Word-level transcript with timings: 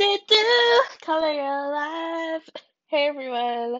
do 0.00 0.82
color 1.02 1.30
your 1.30 1.72
life. 1.72 2.48
Hey 2.86 3.06
everyone, 3.06 3.74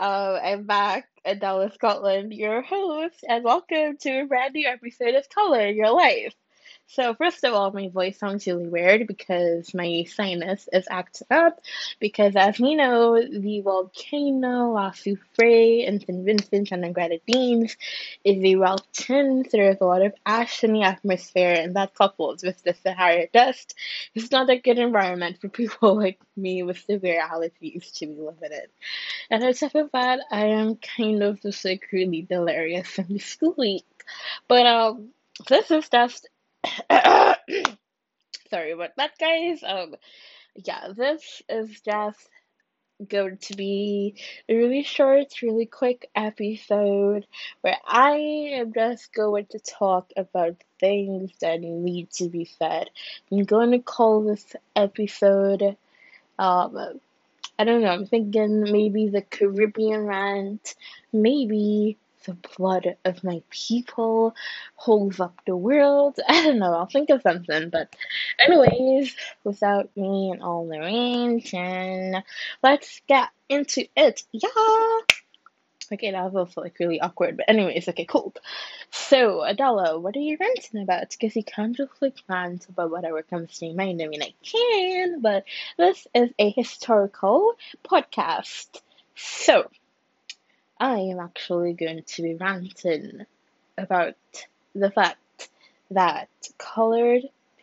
um, 0.00 0.38
I'm 0.42 0.64
back 0.66 1.08
in 1.24 1.38
Dallas, 1.38 1.74
Scotland, 1.74 2.32
your 2.32 2.60
host, 2.62 3.24
and 3.28 3.44
welcome 3.44 3.96
to 4.00 4.22
a 4.22 4.26
brand 4.26 4.54
new 4.54 4.66
episode 4.66 5.14
of 5.14 5.28
Color 5.28 5.68
Your 5.68 5.92
Life. 5.92 6.34
So 6.90 7.12
first 7.14 7.44
of 7.44 7.52
all, 7.52 7.70
my 7.70 7.88
voice 7.88 8.18
sounds 8.18 8.46
really 8.46 8.66
weird 8.66 9.06
because 9.06 9.74
my 9.74 10.04
sinus 10.04 10.70
is 10.72 10.88
acting 10.90 11.26
up. 11.30 11.60
Because 12.00 12.34
as 12.34 12.58
we 12.58 12.76
know, 12.76 13.20
the 13.20 13.60
volcano 13.60 14.72
La 14.72 14.92
Soufrière 14.92 15.86
in 15.86 16.00
St. 16.00 16.24
Vincent 16.24 16.72
and 16.72 16.82
the 16.82 16.88
Grenadines 16.88 17.76
is 18.24 18.42
erupting. 18.42 19.44
So 19.44 19.58
there's 19.58 19.82
a 19.82 19.84
lot 19.84 20.00
of 20.00 20.14
ash 20.24 20.64
in 20.64 20.72
the 20.72 20.82
atmosphere, 20.82 21.52
and 21.52 21.76
that 21.76 21.94
coupled 21.94 22.40
with 22.42 22.62
the 22.62 22.72
Sahara 22.72 23.26
dust 23.34 23.74
is 24.14 24.32
not 24.32 24.48
a 24.48 24.56
good 24.58 24.78
environment 24.78 25.42
for 25.42 25.50
people 25.50 25.94
like 25.98 26.18
me 26.38 26.62
with 26.62 26.78
severe 26.78 27.22
allergies 27.22 27.92
to 27.98 28.06
be 28.06 28.14
living 28.14 28.52
in. 28.52 28.68
And 29.30 29.44
on 29.44 29.52
top 29.52 29.74
of 29.74 29.90
that, 29.92 30.20
I 30.30 30.46
am 30.46 30.76
kind 30.76 31.22
of 31.22 31.42
just 31.42 31.66
like 31.66 31.86
really 31.92 32.22
delirious 32.22 32.98
in 32.98 33.08
the 33.08 33.18
school 33.18 33.54
week. 33.58 33.84
But 34.48 34.66
um, 34.66 35.10
this 35.48 35.70
is 35.70 35.86
just 35.90 36.26
Sorry 38.50 38.72
about 38.72 38.96
that, 38.96 39.12
guys. 39.18 39.62
Um, 39.62 39.94
yeah, 40.64 40.88
this 40.96 41.42
is 41.48 41.80
just 41.80 42.28
going 43.06 43.36
to 43.38 43.54
be 43.54 44.16
a 44.48 44.56
really 44.56 44.82
short, 44.82 45.40
really 45.42 45.66
quick 45.66 46.10
episode 46.16 47.26
where 47.60 47.76
I 47.86 48.16
am 48.54 48.72
just 48.72 49.12
going 49.12 49.46
to 49.50 49.60
talk 49.60 50.10
about 50.16 50.56
things 50.80 51.30
that 51.40 51.60
need 51.60 52.10
to 52.12 52.28
be 52.28 52.44
said. 52.44 52.90
I'm 53.30 53.44
going 53.44 53.70
to 53.70 53.78
call 53.78 54.22
this 54.22 54.56
episode, 54.74 55.76
um, 56.38 57.00
I 57.58 57.64
don't 57.64 57.82
know, 57.82 57.88
I'm 57.88 58.06
thinking 58.06 58.62
maybe 58.62 59.08
the 59.08 59.22
Caribbean 59.22 60.04
rant, 60.06 60.74
maybe 61.12 61.98
the 62.24 62.36
blood 62.56 62.96
of 63.04 63.24
my 63.24 63.42
people 63.50 64.34
holds 64.76 65.20
up 65.20 65.40
the 65.46 65.56
world. 65.56 66.18
I 66.28 66.44
don't 66.44 66.58
know, 66.58 66.72
I'll 66.74 66.86
think 66.86 67.10
of 67.10 67.22
something. 67.22 67.70
But, 67.70 67.94
anyways, 68.38 69.14
without 69.44 69.90
me 69.96 70.30
and 70.32 70.42
all 70.42 70.66
the 70.66 70.78
ranting, 70.80 72.22
let's 72.62 73.00
get 73.08 73.28
into 73.48 73.86
it. 73.96 74.22
Yeah! 74.32 74.48
Okay, 75.90 76.10
that 76.10 76.24
was 76.24 76.34
also 76.36 76.60
like 76.60 76.78
really 76.78 77.00
awkward, 77.00 77.38
but 77.38 77.48
anyways, 77.48 77.88
okay, 77.88 78.04
cool. 78.04 78.34
So, 78.90 79.42
Adela, 79.42 79.98
what 79.98 80.16
are 80.16 80.20
you 80.20 80.36
ranting 80.38 80.82
about? 80.82 81.10
Because 81.10 81.34
you 81.34 81.42
can't 81.44 81.74
just 81.76 81.92
like 82.02 82.16
rant 82.28 82.68
about 82.68 82.90
whatever 82.90 83.22
comes 83.22 83.58
to 83.58 83.66
your 83.66 83.74
mind. 83.74 84.02
I 84.02 84.06
mean, 84.06 84.22
I 84.22 84.34
can, 84.42 85.20
but 85.22 85.44
this 85.78 86.06
is 86.14 86.30
a 86.38 86.50
historical 86.50 87.54
podcast. 87.84 88.82
So, 89.16 89.70
I 90.80 90.98
am 90.98 91.18
actually 91.18 91.72
going 91.72 92.04
to 92.04 92.22
be 92.22 92.34
ranting 92.34 93.26
about 93.76 94.14
the 94.76 94.92
fact 94.92 95.48
that 95.90 96.28
colored 96.56 97.22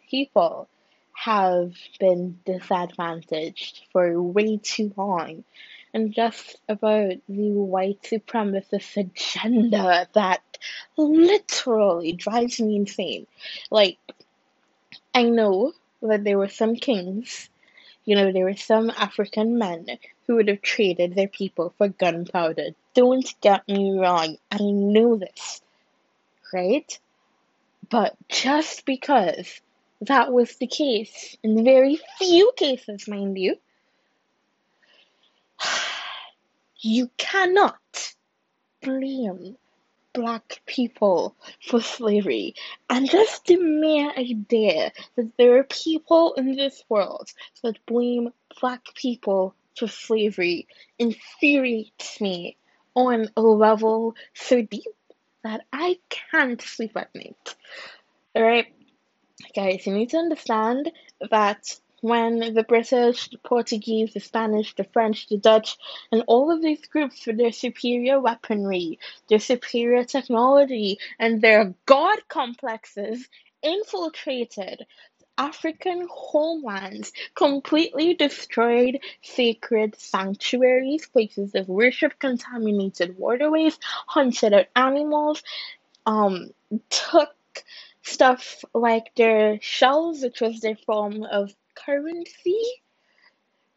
people 0.09 0.67
have 1.13 1.73
been 1.97 2.39
disadvantaged 2.45 3.85
for 3.93 4.21
way 4.21 4.57
too 4.57 4.93
long 4.97 5.45
and 5.93 6.13
just 6.13 6.57
about 6.67 7.13
the 7.29 7.51
white 7.51 8.01
supremacist 8.01 8.97
agenda 8.97 10.09
that 10.11 10.41
literally 10.97 12.11
drives 12.11 12.59
me 12.59 12.75
insane. 12.75 13.27
Like, 13.71 13.97
I 15.13 15.23
know 15.23 15.71
that 16.01 16.25
there 16.25 16.37
were 16.37 16.49
some 16.49 16.75
kings, 16.75 17.49
you 18.03 18.17
know, 18.17 18.33
there 18.33 18.43
were 18.43 18.57
some 18.57 18.89
African 18.89 19.57
men 19.57 19.87
who 20.27 20.35
would 20.35 20.49
have 20.49 20.61
traded 20.61 21.15
their 21.15 21.29
people 21.29 21.73
for 21.77 21.87
gunpowder 21.87 22.71
don't 22.95 23.35
get 23.41 23.67
me 23.67 23.99
wrong, 23.99 24.37
I 24.51 24.57
know 24.59 25.17
this, 25.17 25.61
right? 26.51 26.97
But 27.89 28.15
just 28.29 28.85
because 28.85 29.61
that 30.01 30.31
was 30.31 30.55
the 30.55 30.67
case, 30.67 31.37
in 31.43 31.63
very 31.63 31.99
few 32.17 32.51
cases, 32.55 33.07
mind 33.07 33.37
you, 33.37 33.57
you 36.79 37.11
cannot 37.17 37.77
blame 38.81 39.57
black 40.13 40.61
people 40.65 41.35
for 41.67 41.81
slavery. 41.81 42.55
And 42.89 43.09
just 43.09 43.45
the 43.45 43.57
mere 43.57 44.11
idea 44.17 44.93
that 45.15 45.31
there 45.37 45.57
are 45.57 45.63
people 45.63 46.33
in 46.35 46.55
this 46.55 46.83
world 46.87 47.29
that 47.61 47.85
blame 47.85 48.31
black 48.61 48.95
people 48.95 49.53
for 49.77 49.89
slavery 49.89 50.67
infuriates 50.97 52.21
me 52.21 52.55
on 52.95 53.29
a 53.35 53.41
level 53.41 54.15
so 54.33 54.61
deep 54.61 54.83
that 55.43 55.65
I 55.71 55.99
can't 56.31 56.61
sleep 56.61 56.97
at 56.97 57.13
night. 57.13 57.55
Alright, 58.35 58.67
guys, 59.55 59.85
you 59.85 59.93
need 59.93 60.09
to 60.09 60.17
understand 60.17 60.91
that 61.29 61.79
when 62.01 62.53
the 62.53 62.63
British, 62.63 63.29
the 63.29 63.37
Portuguese, 63.39 64.13
the 64.13 64.19
Spanish, 64.19 64.75
the 64.75 64.83
French, 64.83 65.27
the 65.27 65.37
Dutch, 65.37 65.77
and 66.11 66.23
all 66.27 66.51
of 66.51 66.61
these 66.61 66.85
groups 66.87 67.25
with 67.25 67.37
their 67.37 67.51
superior 67.51 68.19
weaponry, 68.19 68.99
their 69.29 69.39
superior 69.39 70.03
technology, 70.03 70.99
and 71.19 71.41
their 71.41 71.73
god 71.85 72.19
complexes 72.27 73.27
infiltrated 73.63 74.85
African 75.37 76.07
homelands, 76.09 77.11
completely 77.35 78.13
destroyed 78.13 78.99
sacred 79.21 79.99
sanctuaries, 79.99 81.07
places 81.07 81.55
of 81.55 81.67
worship, 81.67 82.17
contaminated 82.19 83.17
waterways, 83.17 83.77
hunted 84.07 84.53
out 84.53 84.67
animals, 84.75 85.43
um, 86.05 86.51
took 86.89 87.35
stuff 88.01 88.63
like 88.73 89.13
their 89.15 89.59
shells, 89.61 90.21
which 90.21 90.41
was 90.41 90.59
their 90.59 90.77
form 90.77 91.23
of 91.23 91.53
currency, 91.75 92.61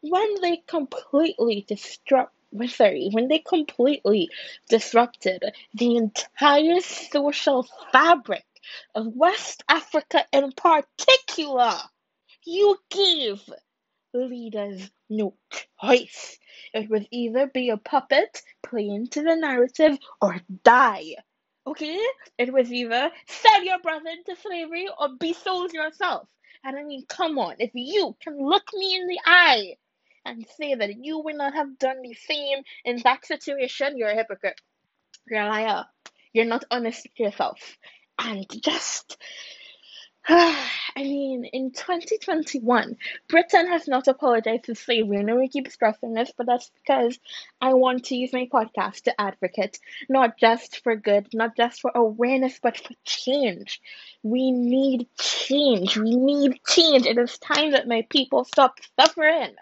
when 0.01 0.41
they 0.41 0.57
completely 0.67 1.65
disrupt 1.67 2.33
sorry, 2.67 3.09
when 3.11 3.27
they 3.27 3.39
completely 3.39 4.29
disrupted 4.69 5.43
the 5.73 5.97
entire 5.97 6.79
social 6.79 7.67
fabric 7.91 8.43
of 8.95 9.07
West 9.15 9.63
Africa 9.67 10.25
in 10.31 10.51
particular, 10.51 11.73
you 12.45 12.77
give 12.89 13.41
leaders 14.13 14.89
no 15.09 15.35
choice. 15.81 16.37
It 16.73 16.89
was 16.89 17.05
either 17.11 17.47
be 17.47 17.69
a 17.69 17.77
puppet, 17.77 18.41
playing 18.63 18.95
into 18.95 19.21
the 19.21 19.35
narrative, 19.35 19.97
or 20.21 20.39
die. 20.63 21.15
Okay? 21.65 21.99
It 22.37 22.51
was 22.51 22.71
either 22.71 23.11
sell 23.27 23.63
your 23.63 23.79
brother 23.79 24.09
into 24.09 24.39
slavery 24.41 24.87
or 24.99 25.09
be 25.19 25.33
sold 25.33 25.73
yourself. 25.73 26.27
And 26.63 26.77
I 26.77 26.83
mean, 26.83 27.05
come 27.07 27.39
on, 27.39 27.55
if 27.59 27.71
you 27.73 28.15
can 28.21 28.37
look 28.37 28.69
me 28.73 28.95
in 28.95 29.07
the 29.07 29.19
eye 29.25 29.77
and 30.25 30.45
say 30.57 30.75
that 30.75 31.03
you 31.03 31.19
would 31.19 31.35
not 31.35 31.53
have 31.53 31.77
done 31.79 32.01
the 32.01 32.13
same 32.13 32.63
in 32.83 33.01
that 33.03 33.25
situation, 33.25 33.97
you're 33.97 34.09
a 34.09 34.15
hypocrite. 34.15 34.59
You're 35.27 35.43
a 35.43 35.49
liar. 35.49 35.85
You're 36.33 36.45
not 36.45 36.65
honest 36.69 37.05
with 37.05 37.27
yourself 37.27 37.77
and 38.19 38.45
just 38.61 39.17
I 40.31 40.67
mean, 40.97 41.45
in 41.45 41.71
2021, 41.71 42.97
Britain 43.29 43.67
has 43.67 43.87
not 43.87 44.07
apologized 44.07 44.67
for 44.67 44.75
slavery. 44.75 45.17
I 45.17 45.21
know 45.23 45.37
we 45.37 45.47
keep 45.47 45.71
stressing 45.71 46.13
this, 46.13 46.31
but 46.37 46.45
that's 46.45 46.69
because 46.75 47.17
I 47.59 47.73
want 47.73 48.05
to 48.05 48.15
use 48.15 48.31
my 48.31 48.47
podcast 48.51 49.03
to 49.03 49.19
advocate 49.19 49.79
not 50.07 50.37
just 50.37 50.83
for 50.83 50.95
good, 50.95 51.29
not 51.33 51.57
just 51.57 51.81
for 51.81 51.91
awareness, 51.95 52.59
but 52.61 52.77
for 52.77 52.93
change. 53.05 53.81
We 54.21 54.51
need 54.51 55.07
change. 55.17 55.97
We 55.97 56.15
need 56.15 56.59
change. 56.67 57.07
It 57.07 57.17
is 57.17 57.39
time 57.39 57.71
that 57.71 57.87
my 57.87 58.05
people 58.07 58.43
stop 58.43 58.77
suffering. 58.99 59.55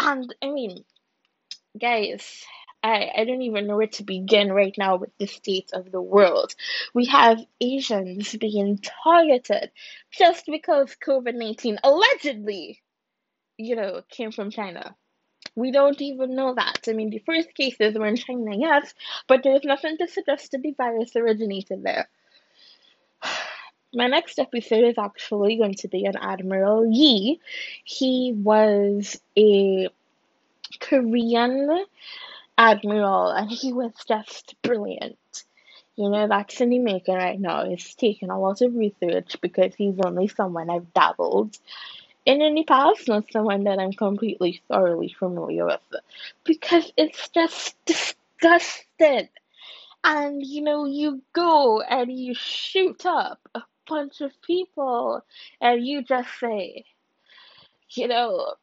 And 0.00 0.34
I 0.42 0.50
mean, 0.50 0.84
guys, 1.78 2.44
I, 2.84 3.10
I 3.16 3.24
don't 3.24 3.40
even 3.40 3.66
know 3.66 3.78
where 3.78 3.86
to 3.86 4.02
begin 4.02 4.52
right 4.52 4.74
now 4.76 4.96
with 4.96 5.10
the 5.18 5.26
state 5.26 5.70
of 5.72 5.90
the 5.90 6.02
world. 6.02 6.54
We 6.92 7.06
have 7.06 7.40
Asians 7.58 8.36
being 8.36 8.78
targeted 9.02 9.70
just 10.10 10.44
because 10.44 10.94
COVID 11.02 11.34
19 11.34 11.78
allegedly, 11.82 12.82
you 13.56 13.74
know, 13.74 14.02
came 14.10 14.32
from 14.32 14.50
China. 14.50 14.94
We 15.56 15.70
don't 15.70 16.00
even 16.02 16.34
know 16.34 16.54
that. 16.54 16.80
I 16.86 16.92
mean, 16.92 17.08
the 17.08 17.22
first 17.24 17.54
cases 17.54 17.96
were 17.96 18.06
in 18.06 18.16
China, 18.16 18.54
yes, 18.54 18.92
but 19.28 19.42
there's 19.42 19.64
nothing 19.64 19.96
to 19.98 20.06
suggest 20.06 20.50
that 20.52 20.60
the 20.60 20.72
virus 20.72 21.16
originated 21.16 21.82
there. 21.82 22.08
My 23.94 24.08
next 24.08 24.38
episode 24.38 24.84
is 24.84 24.98
actually 24.98 25.56
going 25.56 25.74
to 25.76 25.88
be 25.88 26.06
on 26.06 26.16
Admiral 26.16 26.84
Yi. 26.92 27.40
He 27.84 28.34
was 28.36 29.20
a 29.38 29.88
Korean 30.80 31.86
admiral, 32.56 33.30
and 33.30 33.50
he 33.50 33.72
was 33.72 33.92
just 34.06 34.54
brilliant. 34.62 35.44
You 35.96 36.08
know, 36.10 36.26
the 36.26 36.78
making 36.78 37.14
right 37.14 37.38
now. 37.38 37.62
It's 37.62 37.94
taken 37.94 38.30
a 38.30 38.40
lot 38.40 38.62
of 38.62 38.74
research 38.74 39.36
because 39.40 39.74
he's 39.76 39.98
only 40.04 40.28
someone 40.28 40.68
I've 40.68 40.92
dabbled 40.92 41.56
in 42.26 42.42
in 42.42 42.54
the 42.54 42.64
past, 42.64 43.06
not 43.06 43.30
someone 43.30 43.64
that 43.64 43.78
I'm 43.78 43.92
completely 43.92 44.62
thoroughly 44.68 45.14
familiar 45.16 45.66
with, 45.66 45.80
because 46.42 46.92
it's 46.96 47.28
just 47.28 47.76
disgusting. 47.84 49.28
And 50.02 50.44
you 50.44 50.62
know, 50.62 50.84
you 50.84 51.22
go 51.32 51.80
and 51.80 52.10
you 52.10 52.34
shoot 52.34 53.06
up 53.06 53.40
a 53.54 53.62
bunch 53.86 54.20
of 54.20 54.32
people, 54.42 55.24
and 55.60 55.86
you 55.86 56.02
just 56.02 56.28
say, 56.40 56.84
you 57.90 58.08
know, 58.08 58.54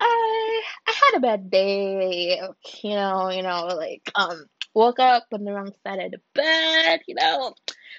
I 0.00 0.62
I 0.86 0.92
had 0.92 1.18
a 1.18 1.20
bad 1.20 1.50
day, 1.50 2.40
you 2.82 2.90
know, 2.94 3.30
you 3.30 3.42
know, 3.42 3.66
like 3.66 4.10
um 4.14 4.46
woke 4.74 4.98
up 5.00 5.24
on 5.32 5.44
the 5.44 5.52
wrong 5.52 5.72
side 5.86 6.00
of 6.00 6.12
the 6.12 6.20
bed, 6.34 7.00
you 7.06 7.14
know, 7.14 7.54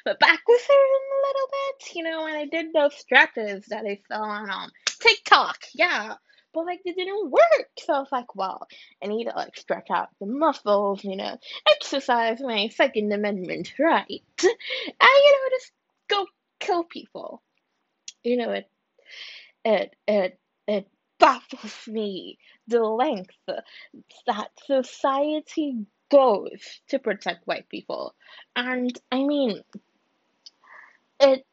but 0.05 0.19
back 0.19 0.41
was 0.47 0.61
hurting 0.61 1.07
a 1.11 1.27
little 1.27 1.47
bit, 1.51 1.95
you 1.95 2.03
know, 2.03 2.27
and 2.27 2.37
I 2.37 2.45
did 2.45 2.73
those 2.73 2.95
stretches 2.95 3.65
that 3.69 3.85
I 3.85 3.99
saw 4.07 4.21
on 4.21 4.49
um 4.49 4.71
TikTok, 4.99 5.57
yeah. 5.73 6.15
But 6.53 6.65
like 6.65 6.81
they 6.85 6.93
didn't 6.93 7.29
work. 7.29 7.69
So 7.79 7.93
I 7.93 7.99
was 7.99 8.11
like, 8.11 8.35
well, 8.35 8.67
I 9.03 9.07
need 9.07 9.25
to 9.25 9.35
like 9.35 9.55
stretch 9.57 9.89
out 9.91 10.09
the 10.19 10.25
muscles, 10.25 11.03
you 11.03 11.15
know, 11.15 11.37
exercise 11.69 12.39
my 12.41 12.69
second 12.69 13.11
amendment 13.11 13.73
right. 13.79 14.07
And 14.09 14.51
you 15.01 15.31
know, 15.31 15.57
just 15.57 15.71
go 16.07 16.25
kill 16.59 16.83
people. 16.83 17.41
You 18.23 18.37
know, 18.37 18.51
it 18.51 18.69
it 19.65 19.95
it 20.07 20.39
it 20.67 20.87
baffles 21.19 21.87
me 21.87 22.37
the 22.67 22.81
length 22.81 23.35
that 24.27 24.51
society 24.65 25.85
goes 26.09 26.81
to 26.89 26.99
protect 26.99 27.47
white 27.47 27.69
people. 27.69 28.15
And 28.55 28.97
I 29.11 29.23
mean, 29.23 29.61
it 31.19 31.45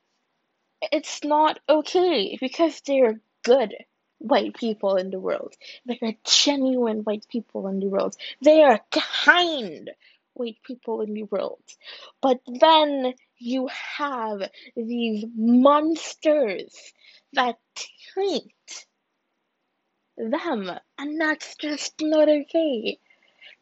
it's 0.93 1.25
not 1.25 1.59
okay 1.69 2.37
because 2.41 2.81
they're 2.87 3.21
good 3.43 3.75
white 4.19 4.55
people 4.55 4.97
in 4.97 5.11
the 5.11 5.19
world. 5.19 5.55
They 5.87 5.99
are 6.03 6.15
genuine 6.25 7.01
white 7.01 7.27
people 7.29 7.69
in 7.69 7.81
the 7.81 7.89
world. 7.89 8.17
They 8.43 8.63
are 8.63 8.81
kind 8.91 9.91
white 10.35 10.59
people 10.63 11.01
in 11.03 11.15
the 11.15 11.25
world. 11.25 11.63
But 12.21 12.41
then 12.47 13.15
you 13.39 13.69
have 13.97 14.51
these 14.77 15.25
monsters 15.35 16.75
that 17.33 17.59
taint 18.15 18.87
them, 20.17 20.71
and 20.99 21.21
that's 21.21 21.57
just 21.57 21.95
not 22.01 22.29
okay. 22.29 22.99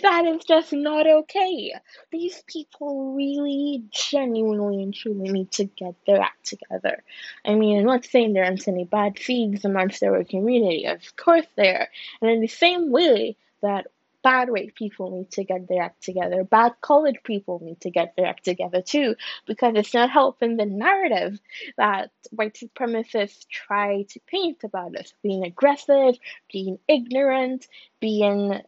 That 0.01 0.25
is 0.25 0.45
just 0.45 0.73
not 0.73 1.07
okay. 1.07 1.75
These 2.11 2.43
people 2.47 3.15
really, 3.15 3.85
genuinely, 3.91 4.83
and 4.83 4.93
truly 4.93 5.31
need 5.31 5.53
to 5.53 5.65
get 5.65 5.95
their 6.07 6.21
act 6.21 6.45
together. 6.47 7.03
I 7.45 7.55
mean, 7.55 7.79
I'm 7.79 7.87
not 7.87 8.05
saying 8.05 8.33
there 8.33 8.45
aren't 8.45 8.67
any 8.67 8.85
bad 8.85 9.19
seeds 9.19 9.65
amongst 9.65 10.01
their 10.01 10.25
community. 10.25 10.87
Of 10.87 11.17
course 11.17 11.47
there 11.57 11.83
are. 11.83 11.89
And 12.21 12.31
in 12.31 12.41
the 12.41 12.49
same 12.49 12.91
way 12.91 13.37
that 13.61 13.87
bad 14.23 14.51
white 14.51 14.75
people 14.75 15.11
need 15.11 15.31
to 15.33 15.45
get 15.45 15.69
their 15.69 15.83
act 15.83 16.03
together, 16.03 16.45
bad 16.45 16.73
colored 16.81 17.19
people 17.25 17.61
need 17.63 17.81
to 17.81 17.91
get 17.91 18.15
their 18.17 18.27
act 18.27 18.45
together 18.45 18.83
too, 18.83 19.15
because 19.47 19.75
it's 19.77 19.95
not 19.95 20.11
helping 20.11 20.57
the 20.57 20.67
narrative 20.67 21.39
that 21.77 22.11
white 22.31 22.55
supremacists 22.55 23.47
try 23.49 24.05
to 24.11 24.21
paint 24.27 24.65
about 24.65 24.97
us 24.97 25.13
being 25.23 25.45
aggressive, 25.45 26.17
being 26.53 26.79
ignorant, 26.89 27.67
being 28.01 28.61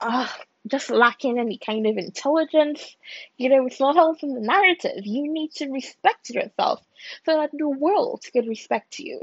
uh, 0.00 0.28
just 0.66 0.90
lacking 0.90 1.38
any 1.38 1.58
kind 1.58 1.86
of 1.86 1.96
intelligence. 1.96 2.96
You 3.36 3.50
know, 3.50 3.66
it's 3.66 3.80
not 3.80 3.94
helping 3.94 4.34
the 4.34 4.40
narrative. 4.40 5.04
You 5.04 5.32
need 5.32 5.52
to 5.54 5.70
respect 5.70 6.30
yourself 6.30 6.84
so 7.24 7.36
that 7.36 7.50
the 7.52 7.68
world 7.68 8.24
can 8.32 8.48
respect 8.48 8.98
you. 8.98 9.20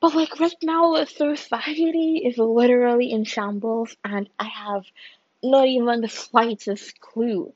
But 0.00 0.14
like 0.14 0.40
right 0.40 0.62
now, 0.62 1.04
society 1.04 2.22
is 2.24 2.38
literally 2.38 3.12
in 3.12 3.24
shambles, 3.24 3.96
and 4.04 4.28
I 4.38 4.44
have 4.44 4.84
not 5.42 5.66
even 5.66 6.00
the 6.00 6.08
slightest 6.08 7.00
clue 7.00 7.52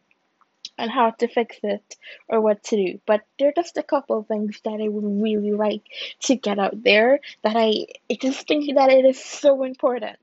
on 0.78 0.88
how 0.88 1.10
to 1.10 1.28
fix 1.28 1.58
it 1.62 1.96
or 2.28 2.40
what 2.40 2.62
to 2.64 2.76
do. 2.76 3.00
But 3.06 3.22
there 3.38 3.48
are 3.48 3.52
just 3.52 3.76
a 3.76 3.82
couple 3.82 4.18
of 4.18 4.26
things 4.26 4.60
that 4.64 4.80
I 4.80 4.88
would 4.88 5.22
really 5.22 5.52
like 5.52 5.82
to 6.20 6.36
get 6.36 6.58
out 6.58 6.82
there 6.82 7.20
that 7.42 7.56
I, 7.56 7.86
I 8.10 8.14
just 8.20 8.46
think 8.46 8.74
that 8.74 8.90
it 8.90 9.04
is 9.04 9.22
so 9.22 9.62
important 9.62 10.18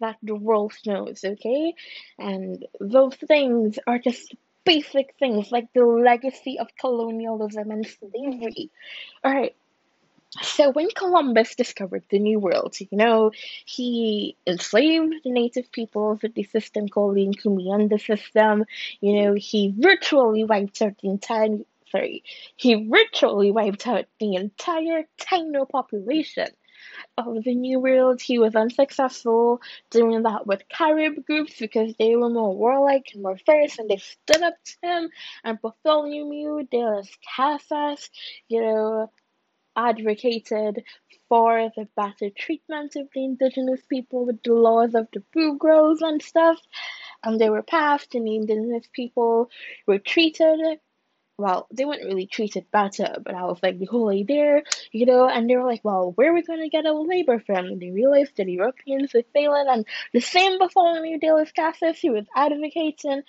that 0.00 0.16
the 0.22 0.34
world 0.34 0.74
knows, 0.84 1.24
okay? 1.24 1.74
And 2.18 2.66
those 2.80 3.14
things 3.14 3.78
are 3.86 3.98
just 3.98 4.34
basic 4.64 5.14
things 5.18 5.50
like 5.50 5.72
the 5.72 5.86
legacy 5.86 6.58
of 6.58 6.68
colonialism 6.78 7.70
and 7.70 7.86
slavery. 7.86 8.70
Alright, 9.24 9.56
so 10.42 10.70
when 10.70 10.88
Columbus 10.90 11.54
discovered 11.54 12.04
the 12.10 12.18
New 12.18 12.38
World, 12.38 12.76
you 12.78 12.88
know, 12.92 13.32
he 13.64 14.36
enslaved 14.46 15.14
the 15.24 15.30
native 15.30 15.70
peoples 15.72 16.22
with 16.22 16.34
the 16.34 16.44
system 16.44 16.88
called 16.88 17.16
the 17.16 17.26
Encomienda 17.26 17.98
system. 18.00 18.64
You 19.00 19.22
know, 19.22 19.34
he 19.34 19.74
virtually 19.76 20.44
wiped 20.44 20.82
out 20.82 20.98
the 20.98 21.08
entire 21.08 21.58
sorry, 21.90 22.24
he 22.56 22.88
virtually 22.88 23.50
wiped 23.50 23.86
out 23.86 24.06
the 24.18 24.34
entire 24.34 25.04
Taino 25.18 25.68
population 25.68 26.48
of 27.16 27.44
the 27.44 27.54
New 27.54 27.80
World. 27.80 28.20
He 28.20 28.38
was 28.38 28.54
unsuccessful 28.54 29.60
doing 29.90 30.22
that 30.22 30.46
with 30.46 30.68
Carib 30.68 31.24
groups 31.26 31.58
because 31.58 31.94
they 31.98 32.16
were 32.16 32.30
more 32.30 32.54
warlike 32.54 33.10
and 33.14 33.22
more 33.22 33.38
fierce 33.38 33.78
and 33.78 33.88
they 33.88 33.98
stood 33.98 34.42
up 34.42 34.54
to 34.64 34.74
him. 34.82 35.10
And 35.44 35.60
Bartholomew 35.60 36.66
de 36.70 36.78
las 36.78 37.08
Casas, 37.36 38.10
you 38.48 38.60
know, 38.60 39.10
advocated 39.76 40.84
for 41.28 41.70
the 41.76 41.88
better 41.96 42.30
treatment 42.30 42.96
of 42.96 43.08
the 43.14 43.24
indigenous 43.24 43.80
people 43.88 44.26
with 44.26 44.42
the 44.42 44.54
laws 44.54 44.94
of 44.94 45.08
the 45.12 45.22
Burgos 45.32 46.00
and 46.02 46.22
stuff. 46.22 46.58
And 47.22 47.40
they 47.40 47.50
were 47.50 47.62
passed, 47.62 48.14
and 48.14 48.26
the 48.26 48.36
indigenous 48.36 48.86
people 48.92 49.50
were 49.86 49.98
treated. 49.98 50.80
Well, 51.38 51.66
they 51.70 51.84
weren't 51.84 52.04
really 52.04 52.26
treated 52.26 52.70
better, 52.70 53.16
but 53.22 53.34
I 53.34 53.44
was 53.44 53.58
like, 53.62 53.78
the 53.78 53.84
whole 53.84 54.08
idea, 54.08 54.62
you 54.90 55.04
know, 55.04 55.28
and 55.28 55.50
they 55.50 55.56
were 55.56 55.66
like, 55.66 55.84
well, 55.84 56.12
where 56.14 56.30
are 56.30 56.34
we 56.34 56.42
going 56.42 56.62
to 56.62 56.70
get 56.70 56.86
our 56.86 56.94
labor 56.94 57.40
from? 57.40 57.66
And 57.66 57.80
they 57.80 57.90
realized 57.90 58.36
that 58.36 58.48
Europeans 58.48 59.12
were 59.12 59.24
failing, 59.34 59.66
and 59.68 59.84
the 60.14 60.20
same 60.20 60.58
Bartholomew 60.58 61.18
de 61.18 61.32
las 61.34 61.52
Casas, 61.52 62.00
who 62.00 62.12
was 62.12 62.24
advocating 62.34 63.22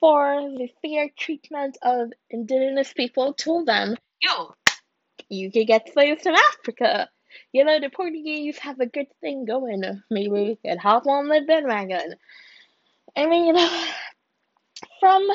for 0.00 0.40
the 0.40 0.70
fair 0.82 1.08
treatment 1.16 1.78
of 1.82 2.12
indigenous 2.30 2.92
people, 2.92 3.32
told 3.32 3.66
them, 3.66 3.96
yo, 4.20 4.54
you 5.28 5.50
could 5.50 5.66
get 5.66 5.92
slaves 5.92 6.22
from 6.22 6.34
Africa. 6.34 7.08
You 7.52 7.64
know, 7.64 7.80
the 7.80 7.88
Portuguese 7.88 8.58
have 8.58 8.80
a 8.80 8.86
good 8.86 9.06
thing 9.20 9.44
going. 9.44 9.82
Maybe 10.10 10.28
we 10.28 10.58
could 10.64 10.78
hop 10.78 11.06
on 11.06 11.28
the 11.28 11.40
bandwagon. 11.46 12.14
I 13.16 13.26
mean, 13.26 13.46
you 13.46 13.52
know, 13.54 13.84
from 15.00 15.26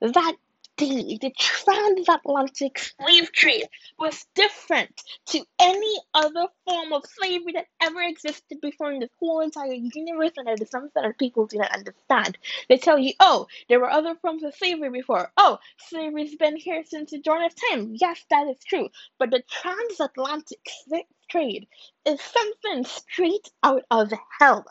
that 0.00 0.36
the 0.80 1.32
transatlantic 1.38 2.78
slave 2.78 3.32
trade 3.32 3.66
was 3.98 4.26
different 4.34 5.02
to 5.26 5.44
any 5.60 5.96
other 6.14 6.46
form 6.66 6.92
of 6.92 7.04
slavery 7.06 7.52
that 7.52 7.66
ever 7.82 8.02
existed 8.02 8.60
before 8.60 8.92
in 8.92 9.00
this 9.00 9.10
whole 9.18 9.40
entire 9.40 9.74
universe, 9.74 10.32
and 10.36 10.48
it 10.48 10.60
is 10.60 10.70
something 10.70 10.90
that 10.94 11.18
people 11.18 11.46
do 11.46 11.58
not 11.58 11.74
understand. 11.74 12.38
They 12.68 12.78
tell 12.78 12.98
you, 12.98 13.12
oh, 13.20 13.46
there 13.68 13.80
were 13.80 13.90
other 13.90 14.14
forms 14.16 14.42
of 14.42 14.54
slavery 14.54 14.90
before. 14.90 15.30
Oh, 15.36 15.58
slavery's 15.88 16.36
been 16.36 16.56
here 16.56 16.82
since 16.84 17.10
the 17.10 17.20
dawn 17.20 17.44
of 17.44 17.52
time. 17.70 17.94
Yes, 18.00 18.24
that 18.30 18.46
is 18.48 18.58
true. 18.66 18.88
But 19.18 19.30
the 19.30 19.42
transatlantic 19.48 20.60
slave 20.84 21.04
trade 21.28 21.68
is 22.06 22.20
something 22.20 22.84
straight 22.84 23.50
out 23.62 23.84
of 23.90 24.12
hell. 24.38 24.64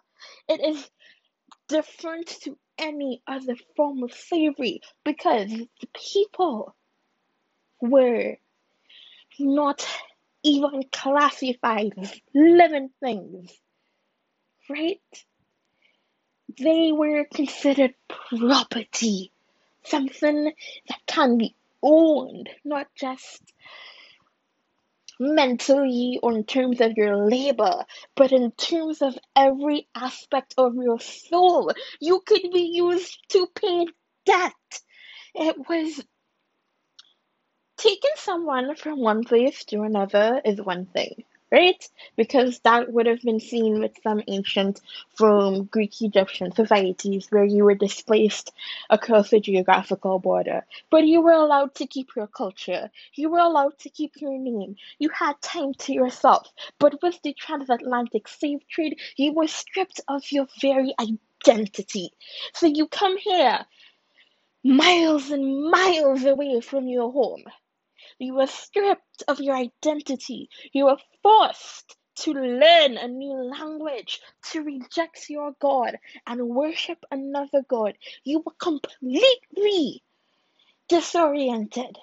It 0.47 0.59
is 0.59 0.89
different 1.67 2.27
to 2.43 2.57
any 2.79 3.21
other 3.27 3.55
form 3.75 4.03
of 4.03 4.13
slavery 4.13 4.81
because 5.05 5.49
the 5.49 5.87
people 5.93 6.75
were 7.81 8.37
not 9.39 9.85
even 10.43 10.83
classified 10.91 11.93
as 11.97 12.13
living 12.33 12.89
things, 13.01 13.51
right? 14.69 15.01
They 16.57 16.91
were 16.91 17.25
considered 17.33 17.93
property, 18.07 19.31
something 19.83 20.51
that 20.89 20.99
can 21.07 21.37
be 21.37 21.55
owned, 21.83 22.49
not 22.65 22.87
just 22.95 23.41
mentally 25.19 26.19
or 26.23 26.33
in 26.33 26.45
terms 26.45 26.81
of 26.81 26.93
your 26.97 27.17
labor, 27.27 27.85
but 28.15 28.31
in 28.31 28.51
terms 28.51 29.01
of 29.01 29.17
every 29.35 29.87
aspect 29.95 30.55
of 30.57 30.75
your 30.75 30.99
soul. 30.99 31.71
You 31.99 32.21
could 32.25 32.51
be 32.53 32.71
used 32.73 33.17
to 33.29 33.47
pay 33.55 33.87
debt. 34.25 34.53
It 35.35 35.57
was 35.69 36.03
taking 37.77 38.11
someone 38.15 38.75
from 38.75 38.99
one 38.99 39.23
place 39.23 39.65
to 39.65 39.81
another 39.83 40.41
is 40.45 40.61
one 40.61 40.87
thing, 40.87 41.23
right? 41.51 41.87
Because 42.15 42.59
that 42.59 42.91
would 42.91 43.05
have 43.07 43.21
been 43.21 43.39
seen 43.39 43.79
with 43.79 43.97
some 44.03 44.21
ancient 44.27 44.81
from 45.15 45.65
Greek 45.65 46.01
Egyptian 46.01 46.51
societies 46.51 47.27
where 47.29 47.43
you 47.43 47.63
were 47.63 47.75
displaced 47.75 48.51
across 48.89 49.33
a 49.33 49.39
geographical 49.39 50.19
border. 50.19 50.65
But 50.89 51.07
you 51.07 51.21
were 51.21 51.31
allowed 51.33 51.75
to 51.75 51.87
keep 51.87 52.15
your 52.15 52.27
culture, 52.27 52.91
you 53.15 53.29
were 53.29 53.39
allowed 53.39 53.77
to 53.79 53.89
keep 53.89 54.21
your 54.21 54.37
name, 54.37 54.75
you 54.99 55.09
had 55.09 55.41
time 55.41 55.73
to 55.79 55.93
yourself. 55.93 56.47
But 56.79 57.01
with 57.01 57.19
the 57.23 57.33
transatlantic 57.33 58.27
slave 58.27 58.67
trade, 58.67 58.99
you 59.15 59.33
were 59.33 59.47
stripped 59.47 60.01
of 60.07 60.31
your 60.31 60.47
very 60.61 60.93
identity. 60.99 62.11
So 62.53 62.67
you 62.67 62.87
come 62.87 63.17
here 63.17 63.65
miles 64.63 65.31
and 65.31 65.71
miles 65.71 66.25
away 66.25 66.59
from 66.59 66.87
your 66.87 67.11
home 67.11 67.43
you 68.19 68.35
were 68.35 68.47
stripped 68.47 69.23
of 69.27 69.39
your 69.39 69.55
identity. 69.55 70.49
You 70.73 70.85
were 70.85 70.97
forced 71.23 71.95
to 72.17 72.33
learn 72.33 72.97
a 72.97 73.07
new 73.07 73.33
language, 73.33 74.19
to 74.51 74.61
reject 74.61 75.29
your 75.29 75.53
God 75.59 75.97
and 76.27 76.49
worship 76.49 76.99
another 77.11 77.63
God. 77.67 77.97
You 78.25 78.43
were 78.45 78.53
completely 78.59 80.03
disoriented, 80.89 81.97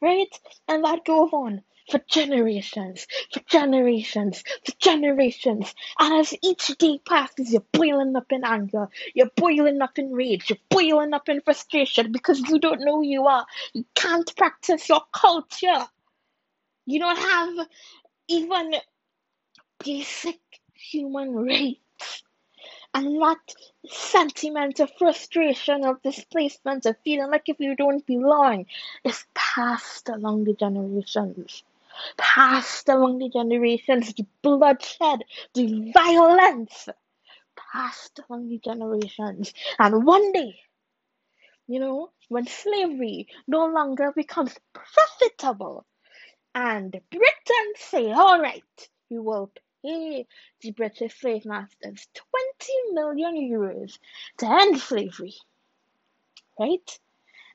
right? 0.00 0.28
And 0.68 0.84
that 0.84 1.04
goes 1.04 1.30
on 1.32 1.62
for 1.88 2.00
generations, 2.08 3.06
for 3.32 3.40
generations, 3.48 4.42
for 4.64 4.72
generations. 4.78 5.74
And 5.98 6.14
as 6.20 6.34
each 6.42 6.66
day 6.78 7.00
passes, 7.06 7.52
you're 7.52 7.64
boiling 7.72 8.16
up 8.16 8.32
in 8.32 8.44
anger, 8.44 8.88
you're 9.14 9.30
boiling 9.36 9.80
up 9.80 9.98
in 9.98 10.12
rage, 10.12 10.50
you're 10.50 10.58
boiling 10.68 11.14
up 11.14 11.28
in 11.28 11.40
frustration 11.40 12.12
because 12.12 12.40
you 12.40 12.58
don't 12.58 12.80
know 12.80 12.96
who 12.96 13.06
you 13.06 13.26
are. 13.26 13.46
You 13.72 13.84
can't 13.94 14.34
practice 14.36 14.88
your 14.88 15.02
culture. 15.12 15.86
You 16.86 16.98
don't 16.98 17.18
have 17.18 17.68
even 18.28 18.74
basic 19.84 20.40
human 20.74 21.34
rights. 21.34 22.22
And 22.94 23.20
that 23.20 23.54
sentiment 23.88 24.80
of 24.80 24.90
frustration, 24.98 25.84
of 25.84 26.02
displacement, 26.02 26.86
of 26.86 26.96
feeling 27.04 27.30
like 27.30 27.48
if 27.48 27.60
you 27.60 27.76
don't 27.76 28.04
belong 28.06 28.66
is 29.04 29.24
passed 29.34 30.08
along 30.08 30.44
the 30.44 30.54
generations 30.54 31.62
passed 32.16 32.88
among 32.88 33.18
the 33.18 33.30
generations, 33.30 34.12
the 34.14 34.26
bloodshed, 34.42 35.20
the 35.54 35.92
violence 35.92 36.88
passed 37.72 38.20
among 38.28 38.48
the 38.48 38.58
generations. 38.58 39.52
And 39.78 40.04
one 40.04 40.32
day, 40.32 40.60
you 41.66 41.80
know, 41.80 42.10
when 42.28 42.46
slavery 42.46 43.28
no 43.46 43.66
longer 43.66 44.12
becomes 44.14 44.54
profitable, 44.72 45.86
and 46.54 46.90
Britain 47.10 47.72
say, 47.76 48.12
all 48.12 48.40
right, 48.40 48.88
we 49.10 49.18
will 49.18 49.52
pay 49.84 50.26
the 50.62 50.70
British 50.72 51.20
slave 51.20 51.44
masters 51.44 52.08
20 52.14 52.72
million 52.92 53.34
euros 53.34 53.98
to 54.38 54.46
end 54.46 54.78
slavery, 54.80 55.34
right? 56.58 56.98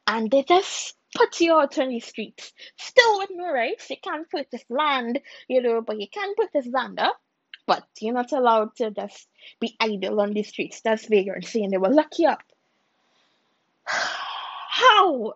And 0.07 0.29
they 0.29 0.43
just 0.43 0.95
put 1.15 1.39
you 1.39 1.53
out 1.53 1.77
on 1.77 1.89
the 1.89 2.00
streets. 2.00 2.53
Still 2.77 3.20
with 3.20 3.30
no 3.34 3.51
rights. 3.51 3.89
You 3.89 3.98
can't 4.01 4.30
purchase 4.30 4.63
land, 4.70 5.20
you 5.48 5.62
know, 5.62 5.82
but 5.82 6.00
you 6.00 6.08
can 6.08 6.34
purchase 6.36 6.68
land 6.72 7.00
up. 7.00 7.20
But 7.68 7.86
you're 8.00 8.13
not 8.13 8.32
allowed 8.32 8.75
to 8.77 8.91
just 8.91 9.27
be 9.60 9.75
idle 9.80 10.20
on 10.20 10.34
the 10.34 10.44
streets. 10.44 10.82
That's 10.82 11.08
vagrancy 11.08 11.63
and 11.63 11.72
they 11.72 11.77
will 11.77 11.94
lock 11.94 12.18
you 12.18 12.30
up. 12.30 12.44
How 13.86 15.34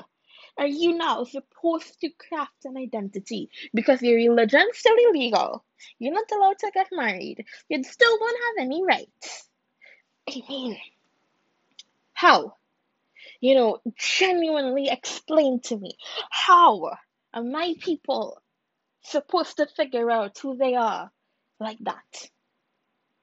are 0.57 0.67
you 0.67 0.97
now 0.97 1.23
supposed 1.25 1.99
to 2.01 2.09
craft 2.09 2.65
an 2.65 2.77
identity? 2.77 3.49
Because 3.73 4.01
your 4.01 4.15
religion's 4.15 4.77
still 4.77 4.95
illegal. 5.09 5.63
You're 5.99 6.13
not 6.13 6.31
allowed 6.31 6.57
to 6.59 6.71
get 6.73 6.87
married. 6.91 7.45
You 7.69 7.83
still 7.83 8.17
don't 8.17 8.39
have 8.57 8.65
any 8.65 8.83
rights. 8.83 9.47
I 10.29 10.41
mean, 10.49 10.77
how? 12.13 12.55
You 13.45 13.53
know, 13.53 13.79
genuinely 13.95 14.89
explain 14.89 15.59
to 15.59 15.77
me 15.77 15.95
how 16.31 16.97
are 17.31 17.43
my 17.43 17.75
people 17.79 18.41
supposed 19.03 19.57
to 19.57 19.67
figure 19.67 20.09
out 20.09 20.35
who 20.39 20.57
they 20.57 20.73
are 20.73 21.11
like 21.59 21.77
that? 21.81 22.29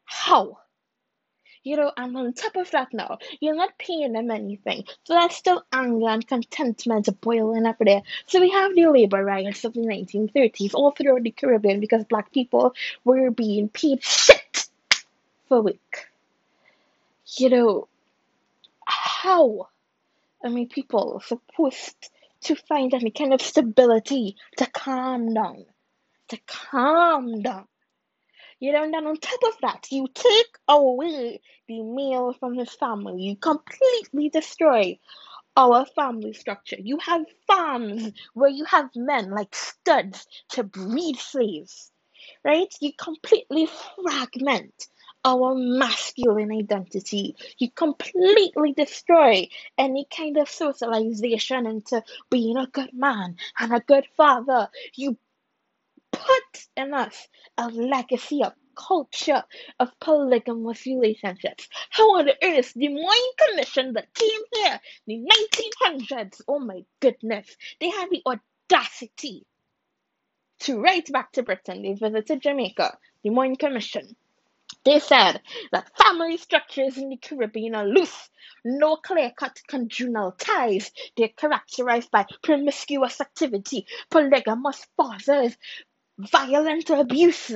How? 0.05 0.59
You 1.65 1.77
know, 1.77 1.93
and 1.97 2.17
on 2.17 2.35
top 2.35 2.55
of 2.55 2.71
that 2.71 2.95
now, 2.95 3.19
you're 3.41 3.57
not 3.57 3.77
paying 3.79 4.13
them 4.13 4.31
anything. 4.31 4.85
So 5.03 5.15
there's 5.15 5.35
still 5.35 5.65
anger 5.73 6.09
and 6.09 6.25
contentment 6.25 7.09
boiling 7.21 7.67
up 7.67 7.79
there. 7.81 8.03
So 8.27 8.41
we 8.41 8.51
have 8.51 8.77
the 8.77 8.87
labor 8.87 9.25
riots 9.25 9.65
of 9.65 9.73
the 9.73 9.81
1930s 9.81 10.75
all 10.75 10.93
throughout 10.93 11.25
the 11.25 11.33
Caribbean 11.33 11.81
because 11.81 12.05
black 12.05 12.31
people 12.31 12.77
were 13.03 13.33
being 13.33 13.69
paid 13.69 14.05
shit 14.05 14.69
for 15.49 15.63
work. 15.63 16.11
You 17.39 17.51
know, 17.51 17.89
how 18.87 19.69
I 20.45 20.49
mean, 20.49 20.69
people 20.69 21.15
are 21.15 21.27
supposed 21.27 22.11
to 22.43 22.57
find 22.57 22.93
any 22.95 23.11
kind 23.11 23.33
of 23.33 23.41
stability 23.41 24.37
to 24.59 24.67
calm 24.67 25.33
down, 25.33 25.65
to 26.29 26.39
calm 26.47 27.41
down. 27.43 27.67
You 28.59 28.73
know, 28.73 28.85
and 28.85 28.95
then 28.95 29.07
on 29.07 29.17
top 29.17 29.41
of 29.45 29.55
that, 29.63 29.89
you 29.91 30.07
take 30.13 30.57
away 30.69 31.41
the 31.69 31.83
male 31.83 32.33
from 32.33 32.55
his 32.55 32.71
family. 32.71 33.23
You 33.23 33.37
completely 33.37 34.29
destroy 34.29 34.99
our 35.57 35.85
family 35.85 36.33
structure. 36.33 36.77
You 36.79 36.99
have 36.99 37.25
farms 37.47 38.13
where 38.35 38.51
you 38.51 38.65
have 38.65 38.91
men 38.95 39.31
like 39.31 39.55
studs 39.55 40.27
to 40.51 40.63
breed 40.63 41.17
slaves, 41.19 41.91
right? 42.45 42.73
You 42.81 42.93
completely 42.97 43.67
fragment 43.67 44.87
our 45.25 45.55
masculine 45.55 46.53
identity. 46.53 47.37
You 47.59 47.71
completely 47.71 48.73
destroy 48.73 49.49
any 49.79 50.07
kind 50.17 50.37
of 50.37 50.49
socialization 50.49 51.67
into 51.67 52.03
being 52.31 52.57
a 52.57 52.67
good 52.67 52.93
man 52.93 53.37
and 53.59 53.73
a 53.73 53.81
good 53.81 54.07
father. 54.17 54.69
You 54.95 55.17
put 56.11 56.67
in 56.77 56.93
us 56.95 57.29
a 57.57 57.69
legacy 57.69 58.43
of 58.43 58.53
culture 58.75 59.45
of 59.79 59.91
polygamous 60.01 60.87
relationships. 60.87 61.69
How 61.91 62.19
on 62.19 62.29
earth 62.43 62.73
the 62.75 62.89
Moyne 62.89 63.33
Commission 63.49 63.93
that 63.93 64.15
came 64.15 64.41
here 64.55 64.81
in 65.07 65.25
the 65.25 65.31
1900s, 65.81 66.41
oh 66.49 66.59
my 66.59 66.85
goodness, 67.01 67.57
they 67.81 67.91
had 67.91 68.09
the 68.11 68.23
audacity 68.27 69.47
to 70.61 70.81
write 70.81 71.13
back 71.13 71.33
to 71.33 71.43
Britain. 71.43 71.83
They 71.83 71.93
visited 71.93 72.41
Jamaica, 72.41 72.99
the 73.23 73.31
Moyne 73.31 73.57
Commission 73.57 74.17
they 74.85 74.99
said 75.01 75.41
that 75.73 75.97
family 75.97 76.37
structures 76.39 76.99
in 76.99 77.11
the 77.11 77.17
Caribbean 77.17 77.75
are 77.75 77.87
loose, 77.87 78.31
no 78.65 78.97
clear 78.97 79.33
cut 79.37 79.61
conjugal 79.69 80.33
ties. 80.33 80.91
They're 81.17 81.29
characterized 81.29 82.11
by 82.11 82.27
promiscuous 82.43 83.21
activity, 83.21 83.87
polygamous 84.11 84.87
fathers, 84.97 85.57
violent 86.19 86.91
abuse, 86.91 87.55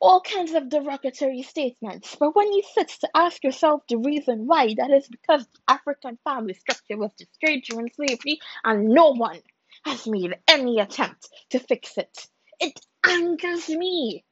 all 0.00 0.20
kinds 0.22 0.52
of 0.54 0.68
derogatory 0.70 1.42
statements. 1.42 2.16
But 2.18 2.34
when 2.36 2.52
you 2.52 2.62
sit 2.74 2.88
to 3.00 3.08
ask 3.14 3.44
yourself 3.44 3.82
the 3.88 3.98
reason 3.98 4.46
why, 4.46 4.74
that 4.74 4.90
is 4.90 5.08
because 5.08 5.46
the 5.46 5.60
African 5.74 6.18
family 6.24 6.54
structure 6.54 6.96
was 6.96 7.12
destroyed 7.14 7.62
during 7.68 7.90
slavery 7.92 8.40
and 8.64 8.88
no 8.90 9.10
one 9.10 9.40
has 9.84 10.06
made 10.06 10.36
any 10.48 10.80
attempt 10.80 11.28
to 11.50 11.58
fix 11.58 11.98
it. 11.98 12.26
It 12.60 12.80
angers 13.06 13.68
me 13.68 14.24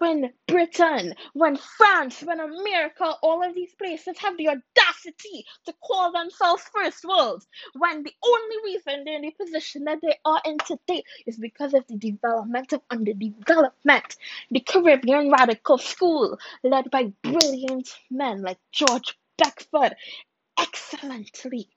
when 0.00 0.32
Britain, 0.48 1.14
when 1.34 1.56
France, 1.56 2.22
when 2.22 2.40
America, 2.40 3.12
all 3.22 3.46
of 3.46 3.54
these 3.54 3.74
places 3.74 4.16
have 4.18 4.34
the 4.38 4.48
audacity 4.48 5.44
to 5.66 5.74
call 5.84 6.10
themselves 6.10 6.62
first 6.74 7.04
world, 7.04 7.44
when 7.78 8.02
the 8.02 8.12
only 8.24 8.56
reason 8.64 9.04
they're 9.04 9.16
in 9.16 9.22
the 9.22 9.30
position 9.32 9.84
that 9.84 9.98
they 10.00 10.16
are 10.24 10.40
in 10.46 10.56
today 10.66 11.04
is 11.26 11.36
because 11.36 11.74
of 11.74 11.86
the 11.86 11.98
development 11.98 12.72
of 12.72 12.80
underdevelopment. 12.88 14.16
The 14.50 14.60
Caribbean 14.60 15.30
Radical 15.30 15.76
School, 15.76 16.38
led 16.64 16.90
by 16.90 17.12
brilliant 17.22 17.90
men 18.10 18.40
like 18.40 18.58
George 18.72 19.18
Beckford, 19.36 19.96
excellently, 20.58 21.68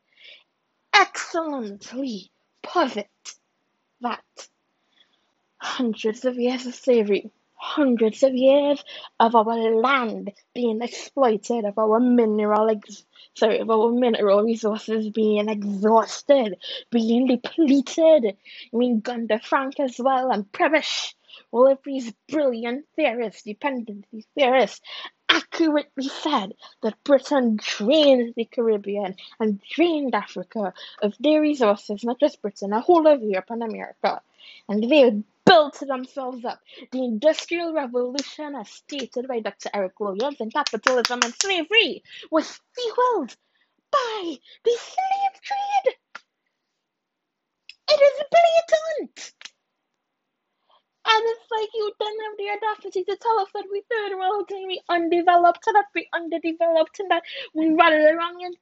excellently 0.93 2.31
posit 2.61 3.09
that 3.99 4.23
hundreds 5.57 6.23
of 6.23 6.37
years 6.37 6.65
of 6.65 6.73
slavery 6.73 7.29
hundreds 7.63 8.23
of 8.23 8.33
years 8.33 8.83
of 9.21 9.35
our 9.35 9.71
land 9.75 10.31
being 10.53 10.81
exploited, 10.81 11.63
of 11.63 11.77
our 11.77 11.99
mineral 11.99 12.69
ex- 12.69 13.05
sorry, 13.35 13.59
of 13.59 13.69
our 13.69 13.89
mineral 13.91 14.43
resources 14.43 15.09
being 15.09 15.47
exhausted, 15.47 16.57
being 16.91 17.25
depleted. 17.25 18.35
I 18.73 18.77
mean 18.77 18.99
Gunder 18.99 19.39
Frank 19.39 19.79
as 19.79 19.95
well 19.97 20.29
and 20.31 20.51
Prebisch, 20.51 21.15
all 21.51 21.71
of 21.71 21.79
these 21.85 22.11
brilliant 22.27 22.85
theorists, 22.97 23.43
dependency 23.43 24.25
theorists, 24.35 24.81
accurately 25.29 26.09
said 26.09 26.53
that 26.81 27.03
Britain 27.05 27.57
drained 27.61 28.33
the 28.35 28.45
Caribbean 28.45 29.15
and 29.39 29.61
drained 29.61 30.13
Africa 30.13 30.73
of 31.01 31.15
their 31.19 31.41
resources, 31.41 32.03
not 32.03 32.19
just 32.19 32.41
Britain, 32.41 32.73
a 32.73 32.81
whole 32.81 33.07
of 33.07 33.23
Europe 33.23 33.49
and 33.49 33.63
America. 33.63 34.21
And 34.69 34.83
they 34.83 35.23
built 35.45 35.79
themselves 35.79 36.45
up. 36.45 36.59
The 36.91 37.03
Industrial 37.03 37.73
Revolution, 37.73 38.55
as 38.55 38.69
stated 38.69 39.27
by 39.27 39.39
Dr. 39.41 39.69
Eric 39.73 39.99
Williams, 39.99 40.37
and 40.39 40.53
capitalism 40.53 41.19
and 41.23 41.33
slavery 41.41 42.03
was 42.31 42.59
fueled 42.75 43.35
by 43.91 44.37
the 44.65 44.77
slave 44.77 45.41
trade. 45.43 45.95
It 47.89 48.01
is 48.01 48.23
blatant. 48.31 49.33
And 51.05 51.23
it's 51.25 51.51
like 51.51 51.69
you 51.73 51.91
don't 51.99 52.23
have 52.23 52.37
the 52.37 52.67
audacity 52.67 53.03
to 53.03 53.17
tell 53.17 53.39
us 53.39 53.49
that 53.53 53.65
we 53.71 53.83
third 53.91 54.17
world 54.17 54.49
and 54.51 54.67
we 54.67 54.81
undeveloped 54.89 55.67
and 55.67 55.75
that 55.75 55.87
we 55.95 56.07
underdeveloped 56.13 56.99
and 56.99 57.11
that 57.11 57.23
we 57.53 57.69
run 57.69 57.93
around 57.93 58.41
in 58.41 58.53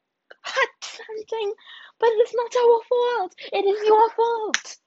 and 1.09 1.29
things. 1.29 1.55
But 1.99 2.09
it's 2.13 2.35
not 2.35 2.55
our 2.55 2.81
fault. 2.89 3.35
It 3.53 3.65
is 3.65 3.87
your 3.87 4.09
fault. 4.11 4.77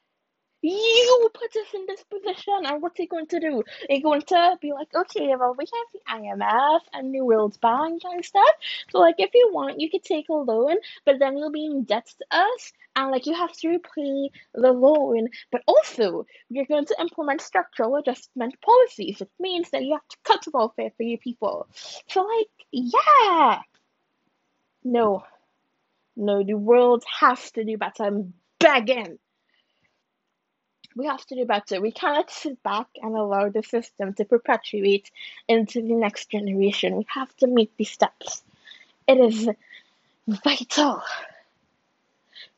You 0.67 1.29
put 1.35 1.55
us 1.57 1.75
in 1.75 1.85
this 1.87 2.03
position, 2.05 2.65
and 2.65 2.81
what's 2.81 2.97
he 2.97 3.07
going 3.07 3.27
to 3.27 3.39
do? 3.39 3.63
He's 3.91 4.03
going 4.03 4.23
to 4.23 4.57
be 4.63 4.73
like, 4.73 4.89
okay, 4.95 5.35
well, 5.37 5.55
we 5.59 5.67
have 5.67 5.93
the 5.93 6.27
IMF 6.27 6.81
and 6.95 7.15
the 7.15 7.21
World 7.21 7.61
Bank 7.61 8.01
and 8.05 8.25
stuff. 8.25 8.49
So, 8.91 8.99
like, 8.99 9.17
if 9.19 9.29
you 9.35 9.51
want, 9.53 9.79
you 9.79 9.91
could 9.91 10.05
take 10.05 10.31
a 10.31 10.33
loan, 10.33 10.77
but 11.05 11.19
then 11.19 11.37
you'll 11.37 11.51
be 11.51 11.67
in 11.67 11.85
debt 11.85 12.07
to 12.07 12.25
us, 12.31 12.73
and 12.97 13.11
like, 13.11 13.27
you 13.27 13.35
have 13.35 13.53
to 13.59 13.69
repay 13.69 14.31
the 14.55 14.73
loan. 14.73 15.29
But 15.53 15.61
also, 15.67 16.25
you're 16.49 16.65
going 16.65 16.87
to 16.87 16.97
implement 16.99 17.43
structural 17.43 17.97
adjustment 17.97 18.55
policies. 18.63 19.21
It 19.21 19.31
means 19.39 19.69
that 19.69 19.85
you 19.85 19.93
have 19.93 20.09
to 20.09 20.17
cut 20.25 20.47
welfare 20.55 20.93
for 20.97 21.03
your 21.03 21.19
people. 21.19 21.69
So, 22.09 22.23
like, 22.23 22.49
yeah. 22.71 23.61
No. 24.83 25.25
No, 26.17 26.43
the 26.43 26.55
world 26.55 27.05
has 27.21 27.51
to 27.51 27.65
do 27.65 27.77
better. 27.77 28.05
I'm 28.05 28.33
begging 28.59 29.19
we 30.97 31.07
have 31.07 31.25
to 31.27 31.35
do 31.35 31.45
better. 31.45 31.81
We 31.81 31.93
cannot 31.93 32.31
sit 32.31 32.63
back 32.63 32.87
and 33.03 33.15
allow 33.15 33.49
the 33.49 33.63
system 33.63 34.15
to 34.15 34.25
perpetuate 34.25 35.11
into 35.49 35.83
the 35.83 35.95
next 35.95 36.31
generation. 36.31 36.97
We 36.97 37.07
have 37.09 37.35
to 37.39 37.47
make 37.47 37.77
these 37.77 37.91
steps. 37.91 38.43
It 39.07 39.19
is 39.19 39.49
vital 40.27 41.03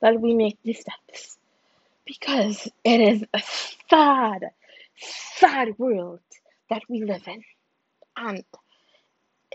that 0.00 0.20
we 0.20 0.34
make 0.34 0.58
these 0.62 0.80
steps 0.80 1.38
because 2.04 2.68
it 2.84 3.00
is 3.00 3.24
a 3.32 3.42
sad, 3.90 4.50
sad 4.98 5.78
world 5.78 6.20
that 6.70 6.82
we 6.88 7.04
live 7.04 7.26
in. 7.26 7.42
And 8.16 8.44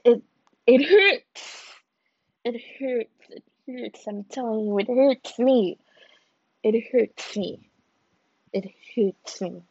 it 0.03 0.23
it 0.67 0.85
hurts. 0.85 1.65
It 2.43 2.61
hurts. 2.79 3.29
It 3.29 3.43
hurts. 3.67 4.07
I'm 4.07 4.23
telling 4.25 4.65
you, 4.65 4.79
it 4.79 4.87
hurts 4.87 5.39
me. 5.39 5.77
It 6.63 6.83
hurts 6.91 7.35
me. 7.35 7.70
It 8.53 8.71
hurts 8.95 9.41
me. 9.41 9.63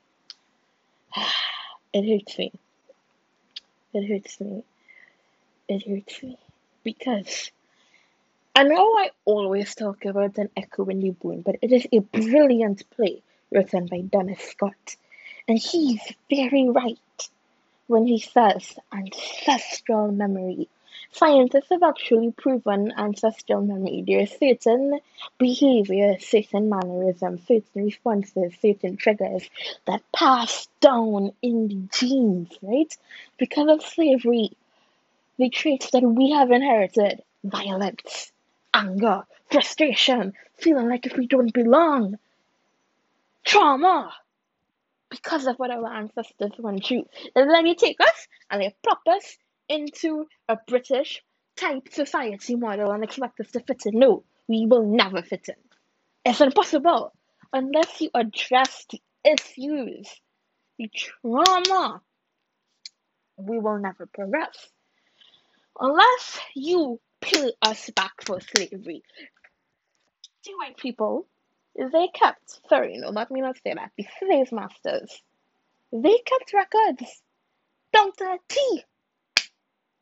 It 1.92 2.08
hurts 2.08 2.38
me. 2.38 2.52
It 3.92 4.08
hurts 4.08 4.40
me. 4.40 4.64
It 5.68 5.86
hurts 5.86 6.22
me. 6.22 6.38
Because 6.82 7.50
I 8.54 8.62
know 8.64 8.96
I 8.98 9.10
always 9.24 9.74
talk 9.74 10.04
about 10.04 10.38
an 10.38 10.50
echo 10.56 10.84
in 10.86 11.00
the 11.00 11.10
bone, 11.10 11.42
but 11.42 11.56
it 11.62 11.72
is 11.72 11.86
a 11.92 11.98
brilliant 11.98 12.88
play 12.90 13.22
written 13.50 13.86
by 13.86 14.00
Dennis 14.00 14.40
Scott. 14.40 14.96
And 15.46 15.58
he's 15.58 16.00
very 16.30 16.68
right 16.68 17.28
when 17.86 18.06
he 18.06 18.18
says 18.20 18.78
ancestral 18.92 20.12
memory 20.12 20.68
Scientists 21.12 21.68
have 21.70 21.82
actually 21.82 22.30
proven 22.30 22.92
ancestral 22.96 23.62
memory. 23.62 24.04
There 24.06 24.22
are 24.22 24.26
certain 24.26 25.00
behaviors, 25.38 26.24
certain 26.24 26.68
mannerisms, 26.68 27.40
certain 27.46 27.84
responses, 27.84 28.54
certain 28.62 28.96
triggers 28.96 29.48
that 29.86 30.02
pass 30.12 30.68
down 30.80 31.32
in 31.42 31.68
the 31.68 31.88
genes, 31.92 32.50
right? 32.62 32.96
Because 33.38 33.68
of 33.68 33.82
slavery, 33.82 34.52
the 35.36 35.50
traits 35.50 35.90
that 35.90 36.02
we 36.02 36.30
have 36.30 36.50
inherited 36.52 37.22
violence, 37.42 38.30
anger, 38.72 39.24
frustration, 39.50 40.34
feeling 40.58 40.88
like 40.88 41.06
if 41.06 41.16
we 41.16 41.26
don't 41.26 41.52
belong, 41.52 42.18
trauma 43.44 44.12
because 45.08 45.46
of 45.46 45.56
what 45.56 45.72
our 45.72 45.92
ancestors 45.92 46.52
went 46.58 46.84
through. 46.84 47.04
And 47.34 47.50
then 47.50 47.66
you 47.66 47.74
take 47.74 48.00
us 48.00 48.28
and 48.48 48.62
they 48.62 48.74
plop 48.82 49.00
us 49.08 49.38
into 49.70 50.26
a 50.48 50.58
British 50.66 51.22
type 51.56 51.88
society 51.90 52.56
model 52.56 52.90
and 52.90 53.04
expect 53.04 53.40
us 53.40 53.50
to 53.52 53.60
fit 53.60 53.86
in. 53.86 53.98
No, 53.98 54.24
we 54.48 54.66
will 54.66 54.84
never 54.84 55.22
fit 55.22 55.48
in. 55.48 55.54
It's 56.24 56.40
impossible 56.40 57.12
unless 57.52 58.00
you 58.00 58.10
address 58.14 58.86
the 58.90 59.00
issues, 59.24 60.08
the 60.78 60.90
trauma. 60.94 62.02
We 63.36 63.58
will 63.58 63.78
never 63.78 64.06
progress 64.06 64.68
unless 65.78 66.40
you 66.54 67.00
pay 67.20 67.52
us 67.62 67.88
back 67.90 68.12
for 68.24 68.40
slavery. 68.40 69.02
The 70.44 70.52
white 70.58 70.76
people, 70.76 71.26
they 71.76 72.08
kept, 72.12 72.60
sorry, 72.68 72.98
no, 72.98 73.10
let 73.10 73.30
me 73.30 73.40
not 73.40 73.56
say 73.62 73.74
that, 73.74 73.92
the 73.96 74.06
slave 74.18 74.52
masters, 74.52 75.22
they 75.92 76.18
kept 76.18 76.52
records 76.52 77.22
down 77.92 78.12
to 78.16 78.24
a 78.24 78.38
T 78.48 78.84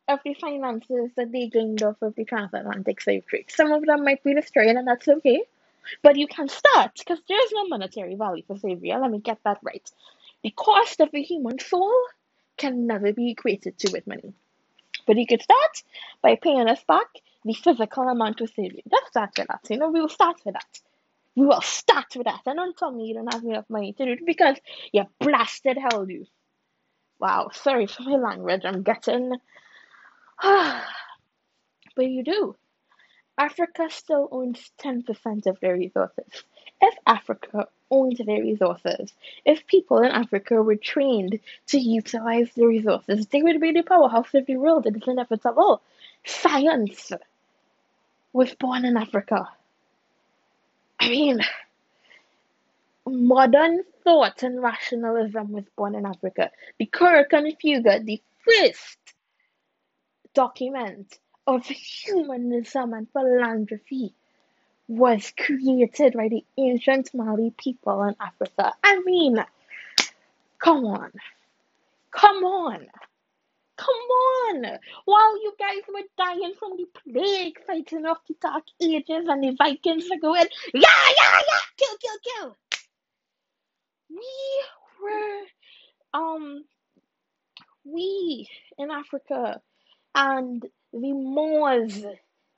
of 0.09 0.19
the 0.25 0.33
finances 0.33 1.11
that 1.15 1.31
they 1.31 1.47
gained 1.47 1.83
off 1.83 2.01
of 2.01 2.15
the 2.15 2.25
transatlantic 2.25 3.01
slave 3.01 3.25
trade. 3.27 3.45
Some 3.49 3.71
of 3.71 3.85
them 3.85 4.03
might 4.03 4.23
be 4.23 4.33
destroyed, 4.33 4.75
and 4.75 4.87
that's 4.87 5.07
okay. 5.07 5.43
But 6.01 6.17
you 6.17 6.27
can 6.27 6.49
start 6.49 6.91
because 6.97 7.19
there's 7.27 7.51
no 7.53 7.67
monetary 7.67 8.15
value 8.15 8.43
for 8.47 8.57
slavery. 8.57 8.93
Let 8.93 9.11
me 9.11 9.19
get 9.19 9.39
that 9.45 9.59
right. 9.63 9.89
The 10.43 10.51
cost 10.51 10.99
of 10.99 11.09
a 11.13 11.21
human 11.21 11.59
soul 11.59 11.93
can 12.57 12.87
never 12.87 13.13
be 13.13 13.31
equated 13.31 13.77
to 13.79 13.91
with 13.91 14.07
money. 14.07 14.33
But 15.07 15.17
you 15.17 15.27
could 15.27 15.41
start 15.41 15.83
by 16.21 16.35
paying 16.35 16.69
us 16.69 16.83
back 16.83 17.07
the 17.45 17.53
physical 17.53 18.07
amount 18.07 18.41
of 18.41 18.49
slavery. 18.51 18.83
Let's 18.91 19.09
start 19.09 19.31
with 19.37 19.47
that. 19.47 19.61
You 19.69 19.77
know, 19.77 19.89
we 19.89 20.01
will 20.01 20.09
start 20.09 20.37
with 20.45 20.53
that. 20.55 20.79
We 21.35 21.45
will 21.45 21.61
start 21.61 22.15
with 22.15 22.25
that. 22.25 22.41
And 22.45 22.57
don't 22.57 22.77
tell 22.77 22.91
me 22.91 23.05
you 23.07 23.15
don't 23.15 23.33
have 23.33 23.43
enough 23.43 23.69
money 23.69 23.93
to 23.93 24.05
do 24.05 24.11
it 24.11 24.25
because 24.25 24.57
you 24.91 25.05
blasted 25.19 25.77
hell 25.77 26.05
do. 26.05 26.25
Wow, 27.19 27.49
sorry 27.53 27.87
for 27.87 28.03
my 28.03 28.17
language. 28.17 28.61
I'm 28.65 28.83
getting 28.83 29.33
but 31.95 32.05
you 32.05 32.23
do. 32.23 32.55
Africa 33.37 33.87
still 33.89 34.27
owns 34.31 34.71
10% 34.81 35.47
of 35.47 35.59
their 35.59 35.73
resources. 35.73 36.43
If 36.81 36.95
Africa 37.05 37.67
owned 37.89 38.17
their 38.17 38.41
resources, 38.41 39.13
if 39.45 39.65
people 39.67 39.99
in 39.99 40.11
Africa 40.11 40.61
were 40.61 40.75
trained 40.75 41.39
to 41.67 41.79
utilize 41.79 42.49
the 42.53 42.65
resources, 42.65 43.27
they 43.27 43.41
would 43.41 43.61
be 43.61 43.71
the 43.71 43.81
powerhouse 43.81 44.33
of 44.33 44.45
the 44.45 44.57
world. 44.57 44.85
It 44.85 44.97
is 44.97 45.07
inevitable. 45.07 45.81
Science 46.25 47.11
was 48.33 48.53
born 48.55 48.85
in 48.85 48.97
Africa. 48.97 49.49
I 50.99 51.09
mean, 51.09 51.39
modern 53.05 53.83
thought 54.03 54.43
and 54.43 54.61
rationalism 54.61 55.51
was 55.51 55.65
born 55.75 55.95
in 55.95 56.05
Africa. 56.05 56.51
The 56.77 56.89
and 57.31 57.57
Fuga, 57.59 57.99
the 58.03 58.21
first 58.45 58.97
document 60.33 61.17
of 61.47 61.65
humanism 61.65 62.93
and 62.93 63.07
philanthropy 63.11 64.13
was 64.87 65.31
created 65.37 66.13
by 66.13 66.29
the 66.29 66.43
ancient 66.57 67.13
Mali 67.13 67.53
people 67.57 68.03
in 68.03 68.15
Africa. 68.19 68.73
I 68.83 68.99
mean, 69.01 69.43
come 70.57 70.85
on. 70.85 71.11
Come 72.11 72.43
on. 72.43 72.87
Come 73.79 73.95
on! 73.95 74.79
While 75.05 75.41
you 75.41 75.53
guys 75.57 75.83
were 75.87 76.01
dying 76.17 76.53
from 76.59 76.71
the 76.75 76.85
plague, 77.01 77.65
fighting 77.65 78.05
off 78.05 78.17
the 78.27 78.35
dark 78.41 78.65
ages, 78.81 79.25
and 79.29 79.41
the 79.41 79.55
Vikings 79.57 80.03
were 80.11 80.19
going, 80.19 80.47
yeah, 80.73 80.81
yeah, 80.81 81.39
yeah, 81.47 81.63
kill, 81.77 81.97
kill, 81.97 82.17
kill. 82.25 82.57
We 84.09 84.63
were, 85.01 85.41
um, 86.13 86.65
we 87.85 88.49
in 88.77 88.91
Africa 88.91 89.61
and 90.15 90.61
the 90.93 91.13
Moors 91.13 92.03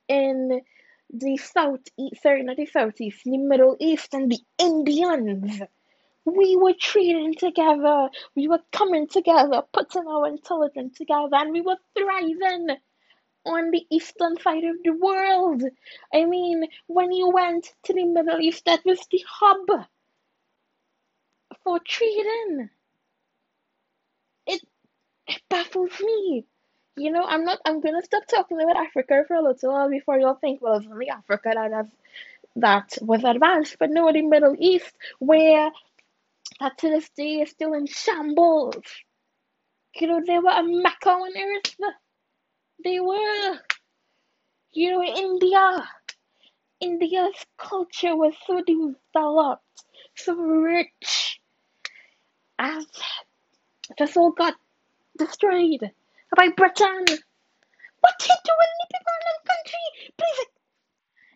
in 0.08 0.62
the 1.10 1.38
southeast, 1.38 2.22
sorry, 2.22 2.44
not 2.44 2.58
the 2.58 2.66
southeast, 2.66 3.22
the 3.26 3.38
Middle 3.38 3.76
East, 3.80 4.14
and 4.14 4.32
the 4.32 4.40
Indians. 4.58 5.62
We 6.26 6.56
were 6.56 6.74
trading 6.80 7.36
together, 7.36 8.10
we 8.36 8.48
were 8.48 8.62
coming 8.72 9.08
together, 9.08 9.64
putting 9.74 10.08
our 10.08 10.28
intelligence 10.28 10.98
together, 10.98 11.36
and 11.36 11.52
we 11.52 11.62
were 11.62 11.78
thriving 11.98 12.70
on 13.46 13.72
the 13.72 13.86
eastern 13.90 14.38
side 14.38 14.64
of 14.64 14.78
the 14.84 14.92
world. 14.94 15.64
I 16.14 16.26
mean, 16.26 16.66
when 16.88 17.12
you 17.12 17.30
went 17.30 17.68
to 17.84 17.94
the 17.94 18.06
Middle 18.06 18.40
East, 18.40 18.66
that 18.66 18.86
was 18.86 19.00
the 19.12 19.24
hub 19.28 19.88
for 21.64 21.80
trading. 21.80 22.70
It, 24.46 24.62
it 25.28 25.42
baffles 25.50 26.00
me 26.00 26.46
you 27.02 27.12
know, 27.12 27.24
I'm 27.24 27.44
not. 27.44 27.60
I'm 27.66 27.82
gonna 27.82 28.04
stop 28.04 28.28
talking 28.28 28.62
about 28.62 28.78
Africa 28.78 29.24
for 29.28 29.36
a 29.36 29.42
little 29.42 29.72
while 29.74 29.90
before 29.90 30.20
you'll 30.20 30.36
think, 30.36 30.62
well, 30.62 30.76
it's 30.76 30.86
only 30.86 31.10
Africa 31.10 31.52
that 31.56 31.72
has 31.72 31.88
that 32.58 32.98
was 33.02 33.24
advanced, 33.24 33.78
but 33.80 33.90
no, 33.90 34.12
the 34.12 34.22
Middle 34.22 34.56
East, 34.60 34.94
where 35.20 35.72
that 36.60 36.78
to 36.78 36.90
this 36.90 37.10
day 37.18 37.42
is 37.42 37.50
still 37.50 37.74
in 37.74 37.88
shambles. 37.88 38.76
You 39.96 40.08
know, 40.08 40.22
they 40.26 40.38
were 40.38 40.52
a 40.52 40.64
mecca 40.64 41.10
on 41.10 41.32
earth. 41.36 41.76
They 42.84 43.00
were. 43.00 43.60
You 44.74 44.92
know, 44.92 45.04
India. 45.04 45.90
India's 46.80 47.36
culture 47.58 48.16
was 48.16 48.34
so 48.48 48.64
developed, 48.64 49.84
so 50.16 50.34
rich. 50.36 51.40
And 52.58 52.86
this 53.98 54.18
all 54.18 54.32
got 54.32 54.56
destroyed 55.18 55.92
by 56.36 56.50
Britain. 56.50 57.06
What 58.00 58.16
you 58.28 58.36
doing 58.44 58.72
in 58.80 58.88
the 58.90 59.00
the 59.00 59.50
country? 59.50 60.14
Please, 60.18 60.48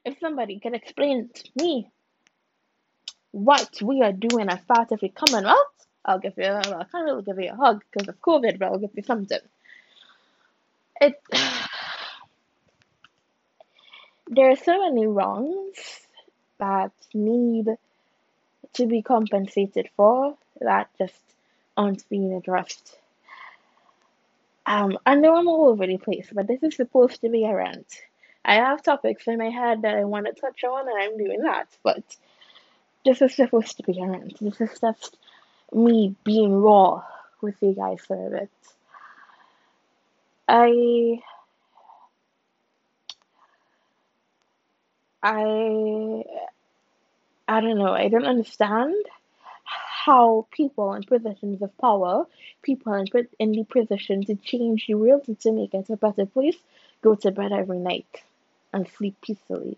if 0.05 0.19
somebody 0.19 0.60
can 0.60 0.73
explain 0.73 1.29
to 1.34 1.49
me 1.58 1.89
what 3.31 3.81
we 3.81 4.01
are 4.01 4.13
doing 4.13 4.49
as 4.49 4.62
part 4.62 4.91
of 4.91 4.99
the 4.99 5.10
Commonwealth, 5.10 5.58
I'll 6.03 6.19
give 6.19 6.34
you. 6.38 6.45
I 6.45 6.86
can't 6.91 7.05
really 7.05 7.23
give 7.23 7.39
you 7.39 7.51
a 7.51 7.55
hug 7.55 7.84
because 7.91 8.08
of 8.08 8.21
COVID, 8.21 8.60
but 8.60 8.65
I'll 8.65 8.79
give 8.79 8.91
you 8.95 9.03
something. 9.03 9.39
It. 11.01 11.21
There 14.27 14.49
are 14.49 14.55
so 14.55 14.89
many 14.89 15.05
wrongs 15.05 15.77
that 16.58 16.91
need 17.13 17.67
to 18.73 18.88
be 18.88 19.03
compensated 19.03 19.88
for 19.95 20.36
that 20.60 20.89
just 20.97 21.21
aren't 21.77 22.10
being 22.10 22.34
addressed. 22.34 22.97
Um, 24.65 24.97
I 25.06 25.15
know 25.15 25.36
I'm 25.36 25.47
all 25.47 25.69
over 25.69 25.86
the 25.88 25.97
place, 25.97 26.30
but 26.34 26.47
this 26.47 26.63
is 26.63 26.75
supposed 26.75 27.21
to 27.21 27.30
be 27.30 27.45
a 27.45 27.56
rant. 27.56 27.88
I 28.45 28.56
have 28.56 28.84
topics 28.84 29.28
in 29.28 29.38
my 29.39 29.49
head 29.49 29.82
that 29.84 29.95
I 29.95 30.06
want 30.06 30.28
to 30.28 30.34
touch 30.34 30.63
on, 30.63 30.88
and 30.88 30.97
I'm 30.99 31.17
doing 31.17 31.41
that, 31.43 31.67
but 31.84 32.04
this 33.06 33.21
is 33.21 33.36
supposed 33.36 33.78
to 33.78 33.84
be 33.84 33.99
a 34.01 34.08
rant. 34.08 34.39
This 34.39 34.62
is 34.62 34.80
just 34.80 35.17
me 35.73 36.15
being 36.23 36.54
raw 36.54 37.04
with 37.41 37.56
you 37.62 37.73
guys 37.73 38.01
for 38.06 38.28
a 38.28 38.32
bit. 38.41 38.49
I 40.47 41.19
I 45.23 46.23
I 47.47 47.62
don't 47.62 47.78
know. 47.78 47.93
I 47.93 48.08
don't 48.10 48.25
understand 48.25 48.95
how 50.06 50.46
people 50.52 50.94
in 50.94 51.04
positions 51.04 51.62
of 51.63 51.76
power, 51.80 52.26
people 52.62 52.94
in, 52.94 53.08
in 53.39 53.52
the 53.54 53.63
position 53.63 54.24
to 54.26 54.36
change 54.36 54.86
the 54.86 54.94
world 54.94 55.24
and 55.28 55.39
to 55.39 55.52
make 55.52 55.74
it 55.74 55.89
a 55.89 55.98
better 55.98 56.28
place, 56.28 56.58
go 57.02 57.15
to 57.15 57.32
bed 57.32 57.52
every 57.52 57.80
night 57.80 58.22
and 58.72 58.88
sleep 58.88 59.15
peacefully. 59.22 59.78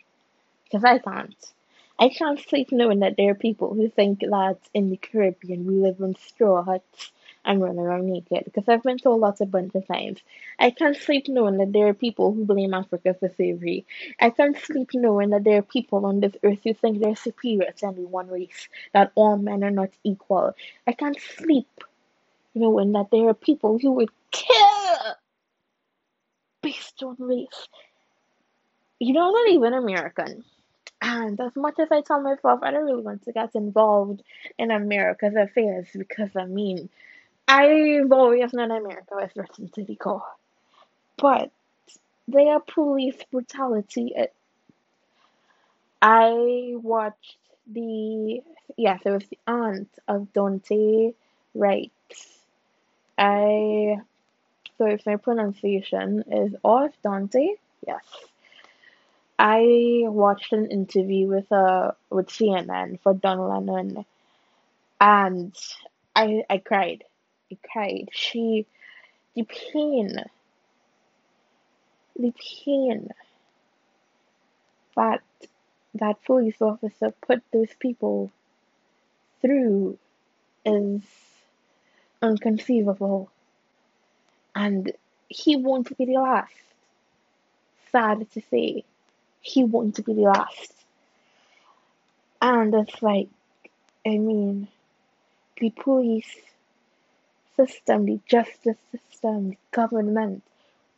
Because 0.66 0.84
I 0.84 0.98
can't. 1.00 1.54
I 1.98 2.10
can't 2.10 2.40
sleep 2.40 2.72
knowing 2.72 3.00
that 3.00 3.16
there 3.18 3.32
are 3.32 3.36
people 3.36 3.74
who 3.74 3.90
think 3.90 4.20
that 4.20 4.60
in 4.74 4.90
the 4.90 4.98
Caribbean 4.98 5.66
we 5.66 5.76
live 5.76 6.00
in 6.02 6.16
straw 6.16 6.62
huts 6.62 7.12
and 7.46 7.62
running 7.62 7.80
around 7.80 8.08
naked 8.08 8.44
because 8.46 8.68
I've 8.68 8.84
been 8.84 8.98
told 8.98 9.22
lots 9.22 9.42
a 9.42 9.46
bunch 9.46 9.76
of 9.76 9.88
times. 9.88 10.20
I 10.60 10.72
can't 10.72 10.98
sleep 10.98 11.28
knowing 11.28 11.58
that 11.58 11.74
there 11.74 11.88
are 11.88 11.94
people 11.94 12.34
who 12.34 12.46
blame 12.46 12.74
Africa 12.74 13.16
for 13.20 13.30
slavery. 13.36 13.86
I 14.20 14.30
can't 14.30 14.58
sleep 14.58 14.90
knowing 14.94 15.30
that 15.32 15.44
there 15.44 15.60
are 15.60 15.64
people 15.64 16.06
on 16.06 16.20
this 16.20 16.36
earth 16.44 16.60
who 16.64 16.74
think 16.74 17.00
they're 17.00 17.16
superior 17.16 17.72
to 17.72 17.88
any 17.88 18.06
one 18.06 18.30
race, 18.30 18.68
that 18.94 19.12
all 19.16 19.38
men 19.38 19.64
are 19.64 19.72
not 19.72 19.92
equal. 20.04 20.56
I 20.86 20.92
can't 20.94 21.20
sleep 21.20 21.68
knowing 22.54 22.92
that 22.94 23.12
there 23.12 23.28
are 23.30 23.34
people 23.34 23.78
who 23.78 23.92
would 23.92 24.10
kill 24.32 25.16
based 26.62 27.02
on 27.04 27.16
race. 27.20 27.68
You 29.00 29.14
know, 29.14 29.28
I'm 29.28 29.34
not 29.34 29.50
even 29.50 29.74
American. 29.74 30.44
And 31.02 31.40
as 31.40 31.56
much 31.56 31.76
as 31.80 31.90
I 31.92 32.02
tell 32.02 32.22
myself 32.22 32.62
I 32.64 32.72
don't 32.72 32.86
really 32.86 33.04
want 33.04 33.24
to 33.26 33.32
get 33.32 33.54
involved 33.54 34.24
in 34.58 34.72
America's 34.72 35.36
affairs 35.36 35.88
because 35.96 36.36
I 36.36 36.46
mean 36.46 36.90
I've 37.48 38.12
always 38.12 38.54
known 38.54 38.72
America 38.72 39.14
was 39.14 39.30
written 39.36 39.70
to 39.70 39.84
the 39.84 39.96
core. 39.96 40.24
But 41.18 41.52
their 42.28 42.60
police 42.60 43.18
brutality. 43.32 44.14
It, 44.16 44.34
I 46.02 46.74
watched 46.76 47.38
the 47.66 48.42
yes, 48.76 49.02
it 49.06 49.10
was 49.10 49.26
the 49.28 49.38
aunt 49.48 49.90
of 50.08 50.28
Daunte 50.34 51.14
Wright. 51.56 51.92
I 53.18 53.98
so 54.78 54.86
if 54.86 55.06
my 55.06 55.16
pronunciation 55.16 56.24
is 56.32 56.56
off, 56.64 56.92
Daunte, 57.04 57.56
yes. 57.86 58.04
I 59.40 60.04
watched 60.06 60.52
an 60.54 60.70
interview 60.70 61.28
with 61.28 61.52
uh 61.52 61.92
with 62.10 62.28
CNN 62.28 63.00
for 63.02 63.14
Don 63.14 63.40
Lemon, 63.40 64.06
and 65.00 65.56
I 66.16 66.44
I 66.50 66.58
cried. 66.58 67.04
Okay, 67.52 68.06
she 68.12 68.66
the 69.36 69.44
pain 69.44 70.16
the 72.18 72.34
pain 72.34 73.10
that 74.96 75.22
that 75.94 76.24
police 76.26 76.62
officer 76.62 77.14
put 77.22 77.42
those 77.54 77.74
people 77.80 78.32
through 79.42 79.98
is 80.66 81.02
inconceivable 82.22 83.32
and 84.56 84.92
he 85.30 85.56
won't 85.56 85.96
be 85.98 86.06
the 86.06 86.14
last. 86.14 86.54
Sad 87.92 88.30
to 88.32 88.42
say 88.50 88.84
he 89.42 89.64
won't 89.64 90.04
be 90.06 90.14
the 90.14 90.22
last. 90.22 90.74
And 92.42 92.74
it's 92.74 93.02
like 93.02 93.30
i 94.06 94.18
mean 94.18 94.68
the 95.60 95.70
police 95.72 96.36
system, 97.58 98.06
the 98.06 98.20
justice 98.28 98.78
system, 98.92 99.50
the 99.50 99.58
government 99.72 100.44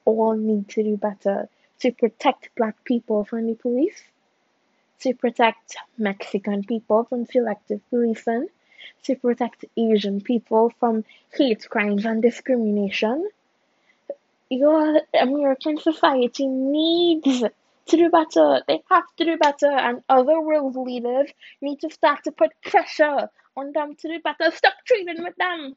all 0.06 0.36
need 0.36 0.68
to 0.70 0.84
do 0.84 0.98
better 0.98 1.50
to 1.80 1.92
protect 1.92 2.50
black 2.56 2.84
people 2.84 3.24
from 3.24 3.48
the 3.48 3.56
police, 3.56 4.04
to 5.00 5.14
protect 5.14 5.78
Mexican 5.98 6.64
people 6.64 7.06
from 7.06 7.26
selective 7.26 7.82
policing, 7.90 8.48
to 9.04 9.16
protect 9.16 9.66
Asian 9.78 10.22
people 10.22 10.72
from 10.80 11.06
hate 11.38 11.68
crimes 11.70 12.06
and 12.06 12.22
discrimination. 12.22 13.30
Your 14.50 15.02
American 15.14 15.78
society 15.78 16.48
needs 16.48 17.44
to 17.90 17.98
do 17.98 18.10
better. 18.10 18.62
They 18.68 18.82
have 18.90 19.06
to 19.18 19.26
do 19.26 19.38
better, 19.38 19.72
and 19.72 20.04
other 20.10 20.40
world 20.42 20.76
leaders 20.76 21.30
need 21.62 21.80
to 21.82 21.90
start 21.90 22.24
to 22.24 22.32
put 22.32 22.52
pressure 22.62 23.30
on 23.56 23.72
them 23.74 23.96
to 23.96 24.08
do 24.08 24.20
better. 24.20 24.52
Stop 24.52 24.74
trading 24.86 25.24
with 25.24 25.36
them. 25.36 25.76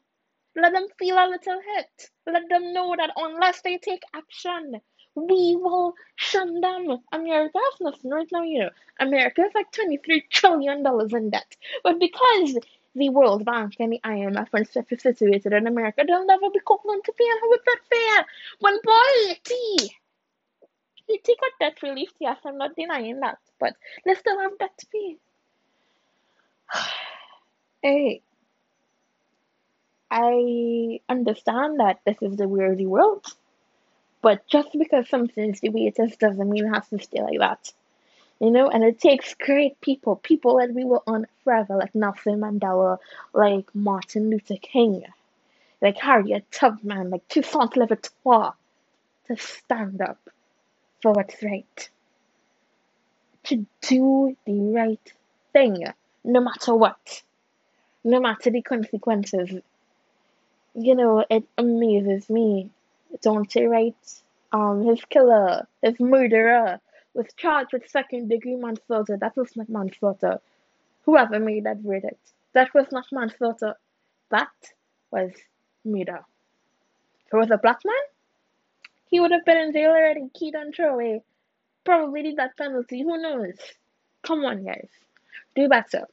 Let 0.55 0.73
them 0.73 0.87
feel 0.99 1.17
a 1.17 1.27
little 1.27 1.59
hit. 1.75 2.09
Let 2.27 2.47
them 2.49 2.73
know 2.73 2.95
that 2.95 3.11
unless 3.15 3.61
they 3.61 3.77
take 3.77 4.03
action, 4.13 4.81
we 5.15 5.55
will 5.55 5.93
shun 6.15 6.61
them. 6.61 6.99
America 7.11 7.57
has 7.57 7.81
nothing 7.81 8.11
right 8.11 8.27
now, 8.31 8.43
you 8.43 8.59
know. 8.59 8.69
America 8.99 9.41
is 9.41 9.51
like 9.55 9.71
$23 9.71 10.29
trillion 10.29 10.85
in 10.85 11.29
debt. 11.29 11.55
But 11.83 11.99
because 11.99 12.57
the 12.95 13.09
World 13.09 13.45
Bank 13.45 13.75
and 13.79 13.93
the 13.93 14.01
IMF 14.03 14.47
are 14.53 14.65
situated 14.97 15.53
in 15.53 15.67
America, 15.67 16.03
they'll 16.07 16.25
never 16.25 16.49
be 16.51 16.59
called 16.59 16.81
to 16.83 17.13
paying 17.13 17.37
how 17.41 17.53
is 17.53 17.59
that 17.65 17.79
fair? 17.89 18.25
When 18.59 18.77
boy, 18.83 19.39
T, 19.43 19.91
Haiti 21.07 21.33
got 21.39 21.51
debt 21.59 21.81
relief, 21.81 22.09
yes, 22.19 22.37
I'm 22.45 22.57
not 22.57 22.75
denying 22.75 23.19
that, 23.19 23.39
but 23.59 23.75
they 24.05 24.13
still 24.15 24.39
have 24.39 24.57
debt 24.57 24.77
to 24.77 24.87
pay. 24.87 25.17
hey, 27.81 28.21
I 30.15 30.99
understand 31.09 31.79
that 31.79 32.01
this 32.05 32.17
is 32.21 32.37
the 32.37 32.43
weirdy 32.43 32.85
world, 32.85 33.25
but 34.21 34.45
just 34.45 34.69
because 34.77 35.09
something's 35.09 35.59
the 35.59 35.69
way 35.69 35.87
it 35.87 35.97
is 35.97 36.15
doesn't 36.17 36.47
mean 36.47 36.67
it 36.67 36.69
has 36.69 36.87
to 36.89 36.99
stay 36.99 37.23
like 37.23 37.39
that. 37.39 37.73
You 38.39 38.51
know, 38.51 38.69
and 38.69 38.83
it 38.83 38.99
takes 38.99 39.33
great 39.33 39.81
people, 39.81 40.17
people 40.17 40.59
that 40.59 40.71
we 40.71 40.83
will 40.83 41.01
on 41.07 41.25
forever, 41.43 41.77
like 41.77 41.95
Nelson 41.95 42.41
Mandela, 42.41 42.99
like 43.33 43.73
Martin 43.73 44.29
Luther 44.29 44.57
King, 44.61 45.03
like 45.81 45.97
Harriet 45.97 46.45
Tubman, 46.51 47.09
like 47.09 47.27
Toussaint 47.27 47.75
Louverture, 47.75 48.53
to 49.25 49.35
stand 49.37 49.99
up 49.99 50.19
for 51.01 51.13
what's 51.13 51.41
right. 51.41 51.89
To 53.45 53.65
do 53.81 54.37
the 54.45 54.59
right 54.75 55.13
thing, 55.53 55.87
no 56.23 56.39
matter 56.39 56.75
what, 56.75 57.23
no 58.03 58.19
matter 58.19 58.51
the 58.51 58.61
consequences 58.61 59.59
you 60.75 60.95
know, 60.95 61.25
it 61.29 61.43
amazes 61.57 62.29
me. 62.29 62.69
Daunte 63.23 63.69
Wright, 63.69 63.95
um, 64.51 64.83
his 64.83 65.03
killer, 65.05 65.67
his 65.81 65.99
murderer, 65.99 66.79
was 67.13 67.27
charged 67.37 67.73
with 67.73 67.87
second 67.89 68.29
degree 68.29 68.55
manslaughter. 68.55 69.17
That 69.17 69.37
was 69.37 69.55
not 69.55 69.69
manslaughter. 69.69 70.41
Whoever 71.05 71.39
made 71.39 71.65
that 71.65 71.77
verdict, 71.77 72.31
that 72.53 72.73
was 72.73 72.87
not 72.91 73.05
manslaughter. 73.11 73.75
That 74.29 74.49
was 75.11 75.31
murder. 75.85 76.21
If 77.27 77.33
it 77.33 77.37
was 77.37 77.51
a 77.51 77.57
black 77.57 77.81
man, 77.85 77.95
he 79.09 79.19
would 79.19 79.31
have 79.31 79.45
been 79.45 79.57
in 79.57 79.73
jail 79.73 79.91
already, 79.91 80.29
keyed 80.33 80.55
on 80.55 80.71
throwaway. 80.71 81.21
Probably 81.83 82.23
did 82.23 82.37
that 82.37 82.57
penalty. 82.57 83.03
Who 83.03 83.21
knows? 83.21 83.57
Come 84.23 84.43
on, 84.45 84.63
guys. 84.63 84.89
Do 85.55 85.67
better. 85.67 86.07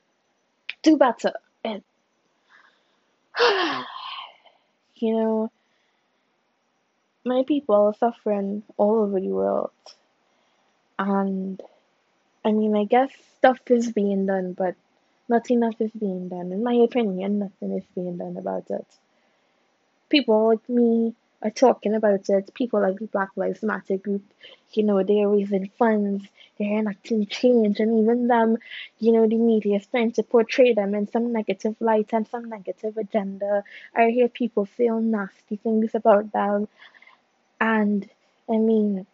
Do 0.83 0.99
better. 0.99 1.33
It 1.65 1.83
you 5.03 5.17
know, 5.17 5.51
my 7.25 7.43
people 7.45 7.75
are 7.77 7.95
suffering 7.95 8.63
all 8.77 8.97
over 9.01 9.19
the 9.19 9.29
world. 9.29 9.71
And 11.01 11.61
I 12.45 12.53
mean, 12.53 12.77
I 12.77 12.85
guess 12.85 13.11
stuff 13.39 13.61
is 13.71 13.93
being 13.93 14.27
done, 14.27 14.55
but 14.55 14.77
not 15.29 15.51
enough 15.51 15.81
is 15.81 15.93
being 15.93 16.29
done. 16.29 16.53
In 16.53 16.65
my 16.65 16.75
opinion, 16.75 17.41
nothing 17.41 17.73
is 17.73 17.87
being 17.95 18.19
done 18.19 18.37
about 18.37 18.71
it. 18.71 18.87
People 20.11 20.49
like 20.49 20.69
me 20.69 21.15
are 21.43 21.51
talking 21.51 21.95
about 21.95 22.29
it. 22.29 22.55
People 22.55 22.81
like 22.83 22.99
the 22.99 23.07
Black 23.07 23.31
Lives 23.37 23.63
Matter 23.63 23.97
group, 23.97 24.23
you 24.73 24.83
know, 24.83 25.03
they're 25.03 25.29
raising 25.29 25.71
funds, 25.79 26.25
they're 26.59 26.79
enacting 26.79 27.27
change, 27.27 27.81
and 27.81 28.03
even 28.03 28.29
them, 28.29 28.59
you 28.99 29.13
know, 29.13 29.27
the 29.27 29.37
media 29.37 29.77
is 29.77 29.87
trying 29.87 30.13
to 30.13 30.23
portray 30.23 30.75
them 30.75 30.95
in 30.95 31.09
some 31.11 31.33
negative 31.33 31.77
light 31.81 32.11
and 32.13 32.29
some 32.29 32.49
negative 32.49 32.97
agenda. 32.97 33.65
I 33.95 34.11
hear 34.11 34.29
people 34.29 34.67
say 34.77 34.89
nasty 34.89 35.57
things 35.57 35.95
about 35.95 36.33
them, 36.33 36.69
and 37.61 38.09
I 38.49 38.59
mean, 38.59 39.07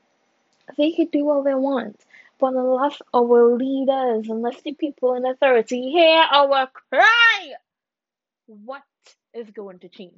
they 0.77 0.93
could 0.93 1.11
do 1.11 1.29
all 1.29 1.43
they 1.43 1.55
want. 1.55 2.01
But 2.39 2.55
unless 2.55 3.01
our 3.15 3.57
leaders, 3.57 4.29
unless 4.29 4.61
the 4.61 4.75
people 4.75 5.15
in 5.15 5.25
authority 5.25 5.91
hear 5.91 6.19
our 6.19 6.67
cry, 6.67 7.55
what 8.47 8.83
is 9.33 9.51
going 9.51 9.79
to 9.81 9.89
change? 9.89 10.13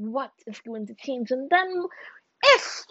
What 0.00 0.32
is 0.46 0.58
going 0.60 0.86
to 0.86 0.94
change? 0.94 1.30
And 1.30 1.50
then, 1.50 1.84
if 2.42 2.86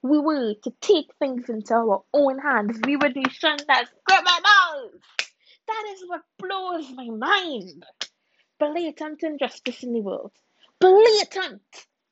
we 0.00 0.18
were 0.18 0.54
to 0.54 0.72
take 0.80 1.10
things 1.18 1.50
into 1.50 1.74
our 1.74 2.02
own 2.14 2.38
hands, 2.38 2.80
we 2.82 2.96
would 2.96 3.12
be 3.12 3.28
shunned 3.28 3.66
as 3.68 3.88
criminals. 4.08 5.02
That 5.66 5.84
is 5.92 6.04
what 6.06 6.22
blows 6.38 6.90
my 6.94 7.10
mind. 7.10 7.84
Blatant 8.58 9.22
injustice 9.22 9.82
in 9.82 9.92
the 9.92 10.00
world. 10.00 10.32
Blatant 10.80 11.60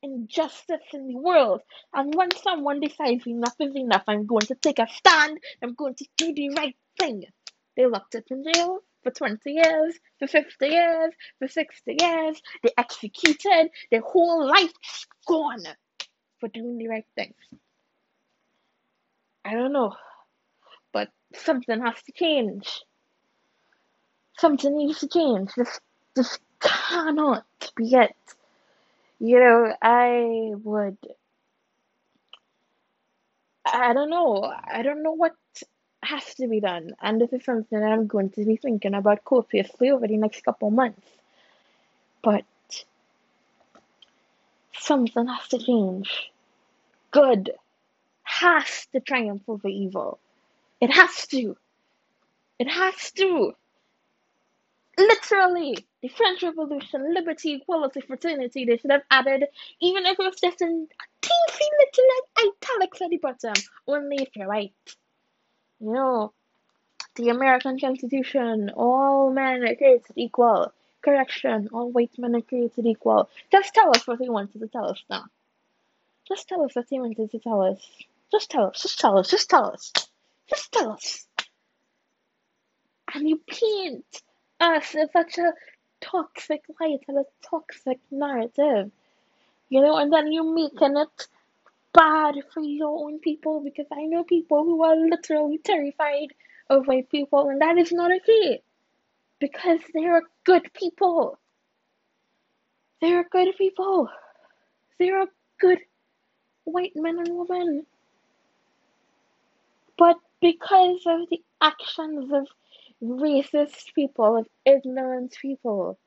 injustice 0.02 0.92
in 0.92 1.08
the 1.08 1.16
world. 1.16 1.62
And 1.94 2.14
when 2.14 2.30
someone 2.36 2.80
decides 2.80 3.26
enough 3.26 3.56
is 3.58 3.74
enough, 3.74 4.04
I'm 4.08 4.26
going 4.26 4.46
to 4.48 4.56
take 4.56 4.78
a 4.78 4.88
stand, 4.88 5.38
I'm 5.62 5.72
going 5.72 5.94
to 5.94 6.06
do 6.18 6.34
the 6.34 6.50
right 6.50 6.76
thing. 7.00 7.24
They 7.78 7.86
locked 7.86 8.14
up 8.14 8.24
in 8.30 8.44
jail 8.44 8.80
for 9.06 9.12
20 9.12 9.52
years, 9.52 9.94
for 10.18 10.26
50 10.26 10.66
years, 10.66 11.14
for 11.38 11.46
60 11.46 11.96
years. 12.00 12.42
They 12.62 12.70
executed 12.76 13.70
their 13.90 14.00
whole 14.00 14.48
life 14.48 14.72
gone 15.28 15.62
for 16.40 16.48
doing 16.48 16.78
the 16.78 16.88
right 16.88 17.06
thing. 17.14 17.32
I 19.44 19.54
don't 19.54 19.72
know, 19.72 19.94
but 20.92 21.08
something 21.34 21.80
has 21.80 22.02
to 22.02 22.12
change. 22.12 22.80
Something 24.38 24.76
needs 24.76 24.98
to 25.00 25.08
change. 25.08 25.50
This, 25.56 25.78
this 26.16 26.38
cannot 26.60 27.46
be 27.76 27.94
it. 27.94 28.16
You 29.20 29.38
know, 29.38 29.72
I 29.80 30.50
would. 30.64 30.98
I 33.64 33.92
don't 33.92 34.10
know. 34.10 34.52
I 34.64 34.82
don't 34.82 35.02
know 35.02 35.12
what 35.12 35.32
has 36.06 36.34
to 36.36 36.48
be 36.48 36.60
done, 36.60 36.94
and 37.00 37.20
this 37.20 37.32
is 37.32 37.44
something 37.44 37.78
that 37.78 37.92
I'm 37.92 38.06
going 38.06 38.30
to 38.30 38.44
be 38.44 38.56
thinking 38.56 38.94
about 38.94 39.24
copiously 39.24 39.90
over 39.90 40.06
the 40.06 40.16
next 40.16 40.44
couple 40.44 40.70
months. 40.70 41.06
But 42.22 42.44
something 44.72 45.26
has 45.26 45.48
to 45.48 45.58
change. 45.58 46.30
Good 47.10 47.52
has 48.26 48.86
to 48.92 49.00
triumph 49.00 49.42
over 49.48 49.68
evil. 49.68 50.18
It 50.80 50.90
has 50.90 51.26
to. 51.28 51.56
It 52.58 52.68
has 52.68 53.10
to. 53.12 53.52
Literally, 54.98 55.86
the 56.02 56.08
French 56.08 56.42
Revolution, 56.42 57.14
liberty, 57.14 57.54
equality, 57.54 58.00
fraternity, 58.00 58.64
they 58.64 58.78
should 58.78 58.90
have 58.90 59.02
added, 59.10 59.44
even 59.80 60.06
if 60.06 60.18
it 60.18 60.22
was 60.22 60.40
just 60.40 60.60
in 60.60 60.88
a 60.90 61.26
teensy 61.26 61.68
little 61.78 62.04
like 62.14 62.54
italics 62.62 63.02
at 63.02 63.10
the 63.10 63.18
bottom, 63.18 63.54
only 63.86 64.16
if 64.22 64.34
you're 64.34 64.48
white. 64.48 64.72
You 65.80 65.92
know, 65.92 66.32
the 67.16 67.28
American 67.28 67.78
Constitution, 67.78 68.70
all 68.70 69.30
men 69.30 69.62
are 69.62 69.74
created 69.74 70.12
equal. 70.16 70.72
Correction, 71.02 71.68
all 71.72 71.90
white 71.90 72.18
men 72.18 72.34
are 72.34 72.40
created 72.40 72.86
equal. 72.86 73.28
Just 73.52 73.74
tell 73.74 73.90
us 73.90 74.06
what 74.06 74.18
he 74.18 74.28
wanted 74.28 74.60
to 74.60 74.68
tell 74.68 74.90
us 74.90 75.02
now. 75.08 75.24
Just 76.26 76.48
tell 76.48 76.64
us 76.64 76.74
what 76.74 76.86
he 76.88 76.98
wanted 76.98 77.30
to 77.30 77.38
tell 77.38 77.62
us. 77.62 77.78
Just 78.32 78.50
tell 78.50 78.66
us, 78.66 78.82
just 78.82 78.98
tell 78.98 79.18
us, 79.18 79.30
just 79.30 79.48
tell 79.48 79.66
us. 79.66 79.92
Just 80.48 80.72
tell 80.72 80.92
us. 80.92 81.26
And 83.14 83.28
you 83.28 83.40
paint 83.46 84.22
us 84.58 84.94
in 84.94 85.08
such 85.12 85.38
a 85.38 85.52
toxic 86.00 86.62
light 86.80 87.00
and 87.06 87.18
a 87.18 87.24
toxic 87.48 87.98
narrative. 88.10 88.90
You 89.68 89.80
know, 89.80 89.96
and 89.96 90.12
then 90.12 90.32
you're 90.32 90.52
making 90.52 90.96
it 90.96 91.28
bad 91.96 92.36
for 92.54 92.62
your 92.62 93.06
own 93.06 93.20
people 93.20 93.60
because 93.62 93.86
I 93.92 94.04
know 94.04 94.24
people 94.24 94.64
who 94.64 94.84
are 94.84 94.96
literally 94.96 95.58
terrified 95.58 96.28
of 96.70 96.86
white 96.86 97.10
people, 97.10 97.48
and 97.50 97.62
that 97.62 97.78
is 97.78 97.92
not 97.92 98.12
okay 98.12 98.62
because 99.40 99.80
they 99.94 100.06
are 100.06 100.22
good 100.44 100.70
people. 100.74 101.38
They 103.00 103.12
are 103.14 103.24
good 103.30 103.56
people. 103.58 104.10
They 104.98 105.10
are 105.10 105.26
good 105.60 105.80
white 106.64 106.92
men 106.96 107.18
and 107.18 107.38
women. 107.38 107.86
But 109.98 110.18
because 110.40 111.02
of 111.06 111.28
the 111.30 111.42
actions 111.60 112.32
of 112.32 112.48
racist 113.02 113.94
people, 113.94 114.38
of 114.38 114.48
ignorant 114.66 115.36
people, 115.40 115.98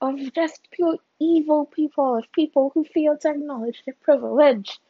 of 0.00 0.32
just 0.34 0.68
pure 0.72 0.98
evil 1.20 1.66
people, 1.66 2.16
of 2.16 2.32
people 2.32 2.70
who 2.74 2.84
fail 2.84 3.16
to 3.18 3.30
acknowledge 3.30 3.82
their 3.86 3.96
privilege, 4.02 4.80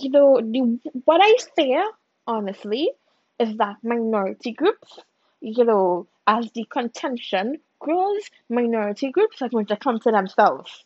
you 0.00 0.10
know, 0.10 0.40
the, 0.40 0.78
what 1.04 1.20
I 1.22 1.36
fear, 1.54 1.84
honestly, 2.26 2.90
is 3.38 3.56
that 3.56 3.76
minority 3.82 4.52
groups, 4.52 4.98
you 5.40 5.64
know, 5.64 6.06
as 6.26 6.50
the 6.52 6.64
contention 6.64 7.58
grows, 7.78 8.30
minority 8.48 9.10
groups 9.10 9.42
are 9.42 9.48
going 9.48 9.66
to 9.66 9.76
come 9.76 10.00
to 10.00 10.10
themselves. 10.10 10.84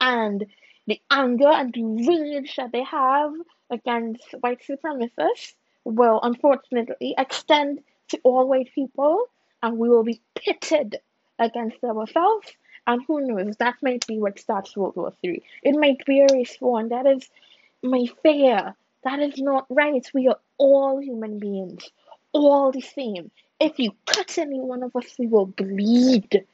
And 0.00 0.46
the 0.86 1.00
anger 1.10 1.48
and 1.48 1.72
the 1.72 1.82
rage 2.08 2.56
that 2.56 2.72
they 2.72 2.84
have 2.84 3.32
against 3.70 4.24
white 4.40 4.60
supremacists 4.68 5.54
will 5.84 6.20
unfortunately 6.22 7.14
extend 7.16 7.80
to 8.08 8.20
all 8.22 8.48
white 8.48 8.70
people, 8.74 9.28
and 9.62 9.78
we 9.78 9.88
will 9.88 10.04
be 10.04 10.20
pitted 10.34 10.96
against 11.38 11.82
ourselves. 11.82 12.52
And 12.86 13.02
who 13.06 13.20
knows, 13.20 13.56
that 13.56 13.74
might 13.82 14.06
be 14.06 14.18
what 14.18 14.38
starts 14.38 14.76
World 14.76 14.94
War 14.96 15.12
Three. 15.20 15.42
It 15.62 15.72
might 15.72 16.04
be 16.06 16.20
a 16.20 16.32
race 16.32 16.56
war, 16.60 16.78
and 16.78 16.90
that 16.92 17.06
is 17.06 17.28
my 17.82 18.06
fear. 18.22 18.74
That 19.04 19.20
is 19.20 19.38
not 19.38 19.66
right. 19.70 20.04
We 20.12 20.28
are 20.28 20.38
all 20.58 21.00
human 21.00 21.38
beings, 21.38 21.88
all 22.32 22.72
the 22.72 22.80
same. 22.80 23.30
If 23.60 23.78
you 23.78 23.92
cut 24.04 24.36
any 24.38 24.60
one 24.60 24.82
of 24.82 24.94
us, 24.96 25.14
we 25.18 25.26
will 25.26 25.46
bleed. 25.46 26.44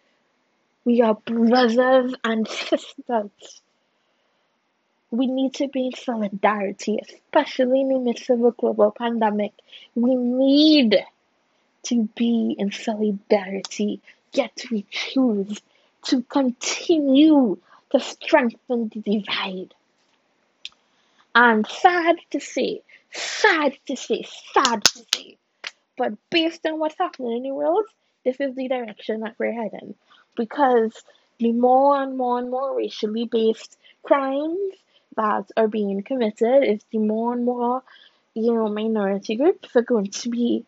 We 0.84 1.00
are 1.00 1.14
brothers 1.14 2.14
and 2.24 2.46
sisters. 2.48 3.62
We 5.10 5.26
need 5.26 5.54
to 5.54 5.68
be 5.68 5.86
in 5.86 5.92
solidarity, 5.92 6.98
especially 7.02 7.82
in 7.82 7.88
the 7.88 7.98
midst 7.98 8.30
of 8.30 8.44
a 8.44 8.52
global 8.52 8.90
pandemic. 8.90 9.52
We 9.94 10.14
need 10.14 10.96
to 11.84 12.08
be 12.16 12.54
in 12.58 12.72
solidarity, 12.72 14.00
yet 14.32 14.64
we 14.70 14.86
choose 14.90 15.60
to 16.04 16.22
continue 16.22 17.58
to 17.90 18.00
strengthen 18.00 18.88
the 18.88 19.00
divide. 19.00 19.74
And 21.34 21.66
sad 21.66 22.16
to 22.30 22.40
say, 22.40 22.82
sad 23.10 23.78
to 23.86 23.96
say, 23.96 24.24
sad 24.52 24.84
to 24.84 25.04
say, 25.14 25.38
but 25.96 26.12
based 26.30 26.66
on 26.66 26.78
what's 26.78 26.98
happening 26.98 27.38
in 27.38 27.42
the 27.44 27.54
world, 27.54 27.84
this 28.24 28.40
is 28.40 28.54
the 28.54 28.68
direction 28.68 29.20
that 29.20 29.36
we're 29.38 29.52
heading. 29.52 29.94
Because 30.36 31.02
the 31.38 31.52
more 31.52 32.02
and 32.02 32.16
more 32.16 32.38
and 32.38 32.50
more 32.50 32.76
racially 32.76 33.24
based 33.24 33.78
crimes 34.02 34.58
that 35.16 35.50
are 35.56 35.68
being 35.68 36.02
committed, 36.02 36.64
is 36.64 36.80
the 36.90 36.98
more 36.98 37.32
and 37.32 37.44
more, 37.44 37.82
you 38.34 38.54
know, 38.54 38.68
minority 38.68 39.36
groups 39.36 39.74
are 39.76 39.82
going 39.82 40.06
to 40.06 40.28
be 40.30 40.64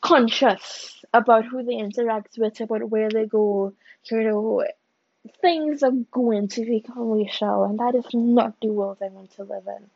conscious 0.00 1.04
about 1.12 1.44
who 1.44 1.62
they 1.62 1.74
interact 1.76 2.38
with, 2.38 2.60
about 2.60 2.88
where 2.88 3.10
they 3.10 3.26
go, 3.26 3.72
you 4.10 4.22
know, 4.22 4.64
things 5.40 5.82
are 5.82 5.92
going 6.10 6.48
to 6.48 6.64
become 6.64 7.10
racial, 7.10 7.64
and 7.64 7.78
that 7.78 7.94
is 7.94 8.06
not 8.14 8.54
the 8.60 8.68
world 8.68 8.98
I 9.02 9.08
want 9.08 9.32
to 9.32 9.44
live 9.44 9.66
in. 9.66 9.90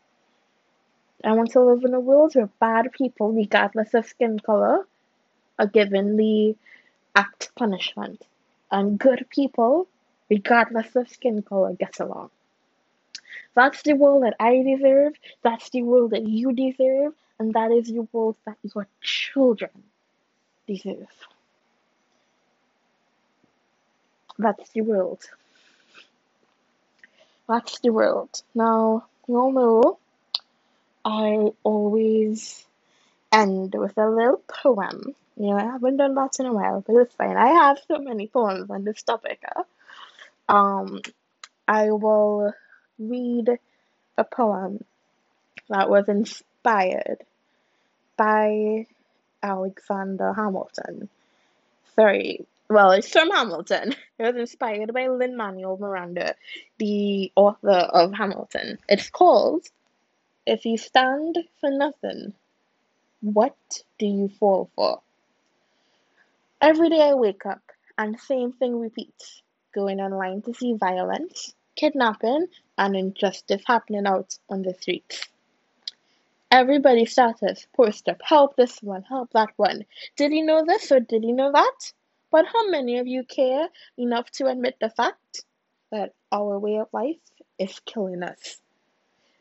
I 1.24 1.32
want 1.32 1.52
to 1.52 1.62
live 1.62 1.84
in 1.84 1.94
a 1.94 2.00
world 2.00 2.34
where 2.34 2.50
bad 2.60 2.92
people, 2.92 3.32
regardless 3.32 3.94
of 3.94 4.06
skin 4.06 4.38
color, 4.38 4.86
are 5.58 5.66
given 5.66 6.16
the 6.16 6.56
act 7.14 7.50
punishment, 7.56 8.22
and 8.70 8.98
good 8.98 9.26
people, 9.30 9.86
regardless 10.28 10.94
of 10.96 11.08
skin 11.08 11.42
color, 11.42 11.72
get 11.72 12.00
along. 12.00 12.30
That's 13.54 13.82
the 13.82 13.94
world 13.94 14.24
that 14.24 14.36
I 14.40 14.62
deserve, 14.62 15.14
that's 15.42 15.70
the 15.70 15.82
world 15.82 16.10
that 16.10 16.26
you 16.26 16.52
deserve, 16.52 17.14
and 17.38 17.54
that 17.54 17.70
is 17.70 17.88
the 17.88 18.06
world 18.12 18.36
that 18.44 18.58
your 18.74 18.86
children 19.00 19.70
deserve. 20.66 21.08
That's 24.38 24.70
the 24.70 24.82
world. 24.82 25.22
That's 27.48 27.78
the 27.80 27.90
world. 27.90 28.42
Now, 28.54 29.04
you 29.28 29.36
all 29.36 29.52
know 29.52 29.98
I 31.04 31.50
always 31.62 32.64
end 33.30 33.74
with 33.76 33.96
a 33.98 34.08
little 34.08 34.42
poem. 34.48 35.14
You 35.36 35.50
know, 35.50 35.56
I 35.56 35.64
haven't 35.64 35.98
done 35.98 36.14
that 36.14 36.38
in 36.38 36.46
a 36.46 36.52
while, 36.52 36.82
but 36.86 36.96
it's 36.96 37.14
fine. 37.14 37.36
I 37.36 37.48
have 37.48 37.78
so 37.86 37.98
many 37.98 38.28
poems 38.28 38.70
on 38.70 38.84
this 38.84 39.02
topic. 39.02 39.40
Huh? 39.44 39.64
Um, 40.48 41.02
I 41.66 41.90
will 41.90 42.52
read 42.98 43.58
a 44.16 44.24
poem 44.24 44.84
that 45.68 45.90
was 45.90 46.08
inspired 46.08 47.18
by 48.16 48.86
Alexander 49.42 50.32
Hamilton. 50.32 51.08
Sorry, 51.96 52.46
well, 52.68 52.92
it's 52.92 53.08
from 53.10 53.30
Hamilton. 53.30 53.94
It 54.18 54.22
was 54.22 54.36
inspired 54.36 54.94
by 54.94 55.08
Lin 55.08 55.36
Manuel 55.36 55.76
Miranda, 55.76 56.36
the 56.78 57.32
author 57.34 57.68
of 57.68 58.14
Hamilton. 58.14 58.78
It's 58.88 59.10
called 59.10 59.66
If 60.46 60.64
You 60.64 60.78
Stand 60.78 61.36
for 61.60 61.70
Nothing, 61.70 62.32
What 63.20 63.56
Do 63.98 64.06
You 64.06 64.28
Fall 64.28 64.70
For? 64.76 65.00
Every 66.60 66.90
day 66.90 67.02
I 67.02 67.14
wake 67.14 67.44
up 67.44 67.60
and 67.98 68.18
same 68.20 68.52
thing 68.52 68.78
repeats 68.78 69.42
going 69.74 70.00
online 70.00 70.42
to 70.42 70.54
see 70.54 70.74
violence, 70.74 71.54
kidnapping, 71.74 72.46
and 72.78 72.96
injustice 72.96 73.62
happening 73.66 74.06
out 74.06 74.38
on 74.48 74.62
the 74.62 74.74
streets. 74.74 75.28
Everybody 76.50 77.04
started 77.04 77.58
post 77.76 78.08
up, 78.08 78.22
help 78.22 78.54
this 78.54 78.80
one, 78.80 79.02
help 79.02 79.32
that 79.32 79.50
one. 79.56 79.84
Did 80.16 80.30
he 80.30 80.40
know 80.42 80.64
this 80.64 80.92
or 80.92 81.00
did 81.00 81.24
he 81.24 81.32
know 81.32 81.50
that? 81.50 81.92
But 82.34 82.46
how 82.46 82.68
many 82.68 82.98
of 82.98 83.06
you 83.06 83.22
care 83.22 83.68
enough 83.96 84.28
to 84.32 84.48
admit 84.48 84.78
the 84.80 84.90
fact 84.90 85.44
that 85.92 86.14
our 86.32 86.58
way 86.58 86.78
of 86.78 86.92
life 86.92 87.20
is 87.60 87.78
killing 87.86 88.24
us? 88.24 88.60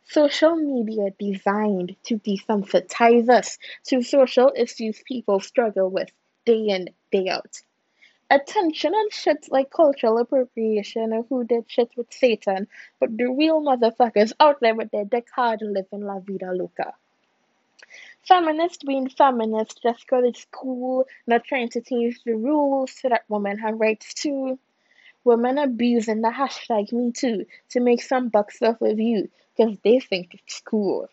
Social 0.03 0.55
media 0.55 1.09
designed 1.17 1.95
to 2.03 2.19
desensitize 2.19 3.29
us 3.29 3.57
to 3.85 4.03
social 4.03 4.53
issues 4.55 5.01
people 5.07 5.39
struggle 5.39 5.89
with 5.89 6.11
day 6.45 6.67
in, 6.67 6.89
day 7.11 7.29
out. 7.29 7.63
Attention 8.29 8.93
on 8.93 9.09
shit 9.09 9.47
like 9.49 9.71
cultural 9.71 10.19
appropriation 10.19 11.13
or 11.13 11.23
who 11.23 11.45
did 11.45 11.65
shit 11.71 11.89
with 11.97 12.13
Satan, 12.13 12.67
but 12.99 13.17
the 13.17 13.25
real 13.25 13.59
motherfuckers 13.59 14.33
out 14.39 14.59
there 14.59 14.75
with 14.75 14.91
their 14.91 15.05
dick 15.05 15.29
hard 15.35 15.63
living 15.63 16.05
la 16.05 16.19
vida 16.19 16.51
loca. 16.53 16.93
Feminist 18.27 18.85
being 18.85 19.09
feminist 19.09 19.81
just 19.83 20.01
because 20.01 20.23
it's 20.25 20.47
cool, 20.51 21.05
not 21.27 21.43
trying 21.43 21.69
to 21.69 21.81
change 21.81 22.21
the 22.25 22.35
rules 22.35 22.91
so 22.91 23.09
that 23.09 23.25
women 23.27 23.57
have 23.59 23.79
rights 23.79 24.13
too. 24.13 24.57
Women 25.25 25.57
abusing 25.57 26.21
the 26.21 26.29
hashtag 26.29 26.93
me 26.93 27.11
too 27.11 27.45
to 27.69 27.79
make 27.81 28.01
some 28.01 28.29
bucks 28.29 28.61
off 28.61 28.81
of 28.81 28.99
you 28.99 29.29
because 29.55 29.77
they 29.83 29.99
think 29.99 30.33
it's 30.35 30.61
cool. 30.61 31.09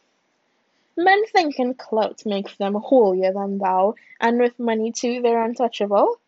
Men 0.96 1.24
thinking 1.26 1.74
clout 1.74 2.22
makes 2.26 2.56
them 2.56 2.74
holier 2.74 3.32
than 3.32 3.58
thou, 3.58 3.94
and 4.20 4.38
with 4.38 4.58
money 4.58 4.92
too, 4.92 5.20
they're 5.22 5.42
untouchable. 5.42 6.20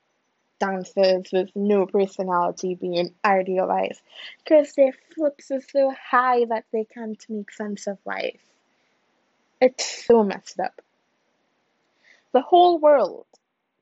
Dancers 0.59 1.31
with 1.33 1.51
no 1.55 1.87
personality 1.87 2.75
being 2.75 3.15
idealized 3.25 4.01
because 4.43 4.73
their 4.75 4.93
flips 5.15 5.51
are 5.51 5.61
so 5.61 5.93
high 5.93 6.45
that 6.47 6.65
they 6.73 6.85
can't 6.85 7.25
make 7.29 7.53
sense 7.53 7.87
of 7.87 7.99
life. 8.05 8.41
It's 9.65 10.07
so 10.07 10.25
messed 10.25 10.59
up. 10.59 10.83
The 12.33 12.41
whole 12.41 12.81
world 12.81 13.27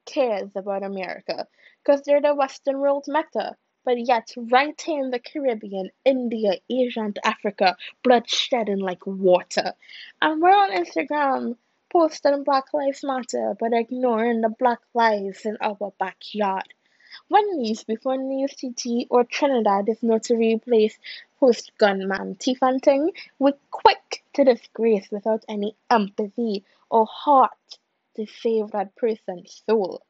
cares 0.05 0.51
about 0.55 0.83
America 0.83 1.49
because 1.83 2.03
they're 2.03 2.21
the 2.21 2.35
Western 2.35 2.81
world's 2.81 3.09
mecca. 3.09 3.57
But 3.83 3.99
yet, 3.99 4.31
right 4.37 4.79
here 4.79 5.03
in 5.03 5.11
the 5.11 5.19
Caribbean, 5.19 5.89
India, 6.05 6.59
Asia, 6.69 7.01
and 7.01 7.19
Africa, 7.25 7.79
blood 8.03 8.29
shedding 8.29 8.81
like 8.81 9.07
water. 9.07 9.73
And 10.21 10.43
we're 10.43 10.51
on 10.51 10.71
Instagram 10.71 11.57
posting 11.89 12.45
Black 12.45 12.75
Lives 12.75 13.03
Matter, 13.03 13.57
but 13.59 13.73
ignoring 13.73 14.43
the 14.43 14.51
black 14.51 14.81
lives 14.93 15.47
in 15.47 15.57
our 15.63 15.95
backyard. 15.99 16.75
When 17.29 17.57
news 17.57 17.85
before 17.85 18.19
News 18.19 18.55
TT 18.55 19.07
or 19.09 19.25
Trinidad 19.25 19.89
is 19.89 20.03
not 20.03 20.25
to 20.25 20.37
replace 20.37 20.99
post 21.39 21.73
gunman 21.79 22.35
thief 22.35 22.59
hunting, 22.61 23.13
we're 23.39 23.55
quick 23.71 24.20
to 24.45 24.55
disgrace 24.55 25.11
without 25.11 25.45
any 25.49 25.77
empathy 25.91 26.65
or 26.89 27.07
heart 27.07 27.79
to 28.17 28.27
save 28.27 28.71
that 28.71 28.97
person's 28.97 29.63
soul. 29.69 30.03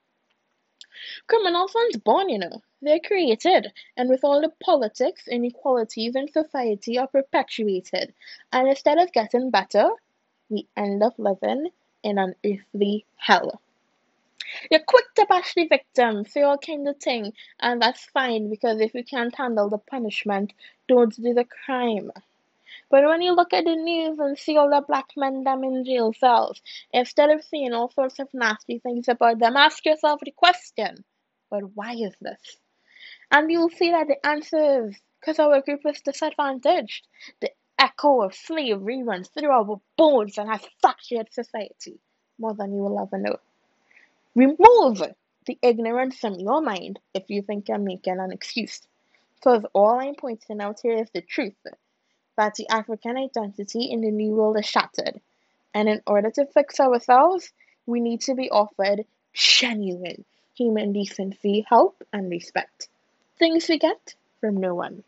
Criminals 1.26 1.74
aren't 1.74 2.04
born, 2.04 2.28
you 2.28 2.38
know. 2.38 2.62
They're 2.82 3.00
created, 3.00 3.72
and 3.96 4.08
with 4.08 4.24
all 4.24 4.40
the 4.40 4.52
politics, 4.62 5.28
inequalities 5.28 6.14
in 6.14 6.28
society 6.28 6.98
are 6.98 7.06
perpetuated. 7.06 8.14
And 8.52 8.68
instead 8.68 8.98
of 8.98 9.12
getting 9.12 9.50
better, 9.50 9.90
we 10.48 10.66
end 10.76 11.02
up 11.02 11.14
living 11.18 11.70
in 12.02 12.18
an 12.18 12.34
earthly 12.44 13.04
hell. 13.16 13.60
You're 14.70 14.80
quick 14.80 15.14
to 15.14 15.26
bash 15.26 15.54
the 15.54 15.66
victim, 15.66 16.24
say 16.24 16.42
all 16.42 16.58
kind 16.58 16.88
of 16.88 16.98
thing, 16.98 17.32
and 17.60 17.80
that's 17.80 18.04
fine 18.06 18.48
because 18.50 18.80
if 18.80 18.94
you 18.94 19.04
can't 19.04 19.34
handle 19.34 19.68
the 19.68 19.78
punishment, 19.78 20.52
don't 20.88 21.14
do 21.14 21.34
the 21.34 21.44
crime. 21.44 22.10
But 22.90 23.04
when 23.04 23.22
you 23.22 23.32
look 23.34 23.52
at 23.52 23.64
the 23.64 23.76
news 23.76 24.18
and 24.18 24.36
see 24.36 24.56
all 24.56 24.68
the 24.68 24.80
black 24.86 25.06
men 25.16 25.44
them 25.44 25.62
in 25.62 25.84
jail 25.84 26.12
cells, 26.12 26.60
instead 26.92 27.30
of 27.30 27.44
seeing 27.44 27.72
all 27.72 27.90
sorts 27.90 28.18
of 28.18 28.28
nasty 28.34 28.80
things 28.80 29.06
about 29.08 29.38
them, 29.38 29.56
ask 29.56 29.84
yourself 29.84 30.20
the 30.24 30.32
question, 30.32 31.04
but 31.50 31.62
why 31.74 31.94
is 31.94 32.14
this? 32.20 32.56
And 33.30 33.50
you'll 33.50 33.70
see 33.70 33.92
that 33.92 34.08
the 34.08 34.26
answer 34.26 34.88
is 34.88 34.96
because 35.20 35.38
our 35.38 35.60
group 35.60 35.82
is 35.86 36.00
disadvantaged. 36.00 37.06
The 37.40 37.50
echo 37.78 38.22
of 38.22 38.34
slavery 38.34 39.02
runs 39.04 39.28
through 39.28 39.50
our 39.50 39.80
bones 39.96 40.36
and 40.36 40.50
has 40.50 40.66
fractured 40.80 41.32
society 41.32 42.00
more 42.38 42.54
than 42.54 42.74
you 42.74 42.80
will 42.80 43.00
ever 43.00 43.18
know. 43.18 43.36
Remove 44.34 45.02
the 45.46 45.58
ignorance 45.62 46.18
from 46.18 46.34
your 46.34 46.60
mind 46.60 46.98
if 47.14 47.24
you 47.28 47.42
think 47.42 47.68
you're 47.68 47.78
making 47.78 48.18
an 48.18 48.32
excuse. 48.32 48.80
Because 49.36 49.64
all 49.74 50.00
I'm 50.00 50.16
pointing 50.16 50.60
out 50.60 50.80
here 50.82 50.96
is 50.96 51.08
the 51.14 51.22
truth 51.22 51.54
that 52.40 52.54
the 52.54 52.66
African 52.70 53.18
identity 53.18 53.90
in 53.90 54.00
the 54.00 54.10
New 54.10 54.30
World 54.30 54.58
is 54.58 54.64
shattered. 54.64 55.20
And 55.74 55.90
in 55.90 56.00
order 56.06 56.30
to 56.30 56.46
fix 56.46 56.80
ourselves, 56.80 57.52
we 57.84 58.00
need 58.00 58.22
to 58.22 58.34
be 58.34 58.48
offered 58.48 59.04
genuine 59.34 60.24
human 60.56 60.94
decency, 60.94 61.66
help, 61.68 62.02
and 62.14 62.30
respect. 62.30 62.88
Things 63.38 63.68
we 63.68 63.78
get 63.78 64.14
from 64.40 64.56
no 64.56 64.74
one. 64.74 65.04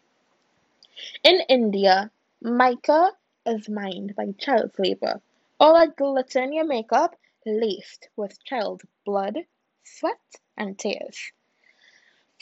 In 1.24 1.40
India, 1.48 2.10
mica 2.42 3.12
is 3.46 3.66
mined 3.66 4.14
by 4.14 4.32
child 4.38 4.72
labor. 4.78 5.22
All 5.58 5.72
that 5.72 5.96
glitter 5.96 6.42
in 6.42 6.52
your 6.52 6.66
makeup 6.66 7.16
laced 7.46 8.10
with 8.14 8.44
child 8.44 8.82
blood, 9.06 9.38
sweat, 9.84 10.20
and 10.58 10.78
tears. 10.78 11.32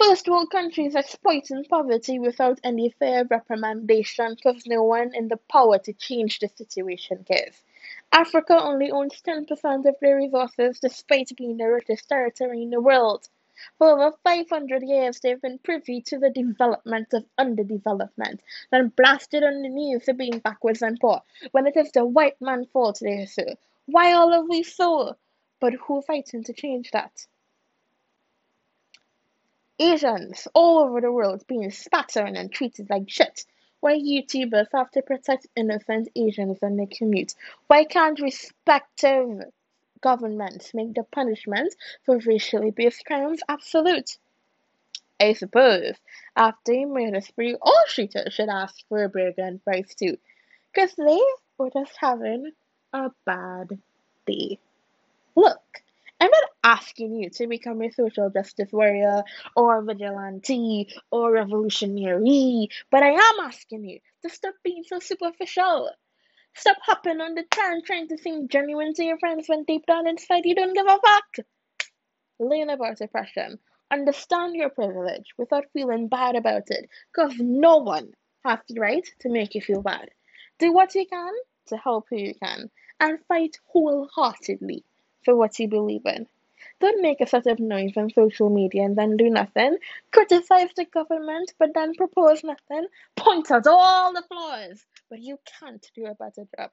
First 0.03 0.29
world 0.29 0.51
countries 0.51 0.95
exploiting 0.95 1.67
poverty 1.67 2.19
without 2.19 2.59
any 2.65 2.89
fair 2.89 3.23
reprimandation 3.27 4.35
because 4.35 4.67
no 4.67 4.83
one 4.83 5.15
in 5.15 5.29
the 5.29 5.37
power 5.37 5.79
to 5.79 5.93
change 5.93 6.39
the 6.39 6.49
situation 6.49 7.23
cares. 7.25 7.63
Africa 8.11 8.59
only 8.59 8.91
owns 8.91 9.21
10% 9.21 9.85
of 9.85 9.97
their 10.01 10.17
resources 10.17 10.81
despite 10.81 11.37
being 11.37 11.59
the 11.59 11.71
richest 11.71 12.09
territory 12.09 12.63
in 12.63 12.71
the 12.71 12.81
world. 12.81 13.29
For 13.77 13.91
over 13.91 14.17
500 14.25 14.83
years, 14.83 15.21
they've 15.21 15.39
been 15.39 15.59
privy 15.59 16.01
to 16.07 16.19
the 16.19 16.31
development 16.31 17.13
of 17.13 17.27
underdevelopment, 17.39 18.41
then 18.71 18.89
blasted 18.97 19.45
on 19.45 19.61
the 19.61 19.69
news 19.69 20.05
for 20.07 20.15
being 20.15 20.39
backwards 20.39 20.81
and 20.81 20.99
poor, 20.99 21.21
when 21.51 21.67
it 21.67 21.77
is 21.77 21.93
the 21.93 22.07
white 22.07 22.41
man's 22.41 22.71
fault 22.71 23.01
they 23.03 23.27
so. 23.27 23.45
Why 23.85 24.15
all 24.15 24.33
of 24.33 24.49
we 24.49 24.63
so? 24.63 25.19
But 25.61 25.75
who 25.75 26.01
fighting 26.01 26.43
to 26.45 26.55
change 26.55 26.91
that? 26.93 27.27
Asians 29.81 30.47
all 30.53 30.81
over 30.81 31.01
the 31.01 31.11
world 31.11 31.43
being 31.47 31.71
spat 31.71 32.15
on 32.19 32.37
and 32.37 32.53
treated 32.53 32.91
like 32.91 33.09
shit. 33.09 33.47
Why 33.81 33.95
YouTubers 33.95 34.67
have 34.75 34.91
to 34.91 35.01
protect 35.01 35.47
innocent 35.57 36.11
Asians 36.15 36.59
when 36.61 36.77
they 36.77 36.85
commute? 36.85 37.35
Why 37.67 37.85
can't 37.85 38.21
respective 38.21 39.45
governments 40.03 40.75
make 40.75 40.93
the 40.93 41.05
punishment 41.05 41.75
for 42.05 42.19
racially 42.19 42.73
based 42.73 43.07
crimes 43.07 43.41
absolute? 43.49 44.19
I 45.19 45.33
suppose 45.33 45.97
after 46.37 46.73
a 46.73 46.85
murder 46.85 47.23
spree, 47.23 47.57
all 47.61 47.85
shooters 47.89 48.35
should 48.35 48.51
ask 48.51 48.87
for 48.89 49.03
a 49.05 49.09
burger 49.09 49.43
and 49.43 49.63
fries 49.63 49.95
too, 49.95 50.19
because 50.73 50.95
they 50.95 51.21
were 51.57 51.71
just 51.71 51.93
having 51.99 52.53
a 52.93 53.11
bad 53.25 53.79
day. 54.27 54.59
Look, 55.35 55.83
asking 56.63 57.15
you 57.17 57.31
to 57.31 57.47
become 57.47 57.81
a 57.83 57.91
social 57.91 58.31
justice 58.31 58.73
warrior 58.73 59.23
or 59.57 59.83
vigilante 59.83 60.89
or 61.11 61.33
revolutionary, 61.33 62.69
but 62.91 63.03
I 63.03 63.11
am 63.11 63.41
asking 63.43 63.85
you 63.85 64.01
to 64.23 64.29
stop 64.29 64.55
being 64.63 64.85
so 64.87 64.99
superficial. 64.99 65.91
Stop 66.55 66.79
hopping 66.83 67.21
on 67.21 67.35
the 67.35 67.45
trend 67.51 67.85
trying 67.85 68.09
to 68.09 68.19
seem 68.19 68.49
genuine 68.49 68.93
to 68.95 69.05
your 69.05 69.19
friends 69.19 69.49
when 69.49 69.65
deep 69.65 69.87
down 69.87 70.07
inside 70.07 70.45
you 70.45 70.55
don't 70.55 70.75
give 70.75 70.87
a 70.87 70.99
fuck. 70.99 71.47
Learn 72.39 72.71
about 72.71 73.01
oppression. 73.01 73.59
Understand 73.91 74.55
your 74.55 74.71
privilege 74.71 75.27
without 75.37 75.67
feeling 75.73 76.09
bad 76.09 76.37
about 76.37 76.71
it, 76.71 76.89
because 77.13 77.35
no 77.39 77.79
one 77.79 78.13
has 78.45 78.59
the 78.69 78.81
right 78.81 79.09
to 79.21 79.29
make 79.29 79.55
you 79.55 79.61
feel 79.61 79.83
bad. 79.83 80.11
Do 80.59 80.73
what 80.73 80.95
you 80.95 81.07
can 81.07 81.33
to 81.67 81.77
help 81.77 82.07
who 82.11 82.17
you 82.17 82.35
can, 82.35 82.71
and 82.99 83.19
fight 83.27 83.59
wholeheartedly 83.67 84.85
for 85.25 85.37
what 85.37 85.59
you 85.59 85.69
believe 85.69 86.05
in. 86.05 86.27
Don't 86.81 87.03
make 87.03 87.21
a 87.21 87.27
set 87.27 87.47
of 87.47 87.59
noise 87.59 87.93
on 87.97 88.09
social 88.09 88.49
media 88.49 88.85
and 88.85 88.97
then 88.97 89.19
do 89.19 89.29
nothing. 89.29 89.77
Criticize 90.13 90.71
the 90.75 90.87
government 90.87 91.53
but 91.59 91.75
then 91.75 91.95
propose 91.95 92.43
nothing. 92.43 92.87
Point 93.17 93.51
out 93.51 93.67
all 93.67 94.15
the 94.15 94.23
flaws, 94.23 94.87
but 95.11 95.21
you 95.21 95.39
can't 95.61 95.87
do 95.95 96.07
a 96.07 96.15
better 96.15 96.47
job. 96.57 96.71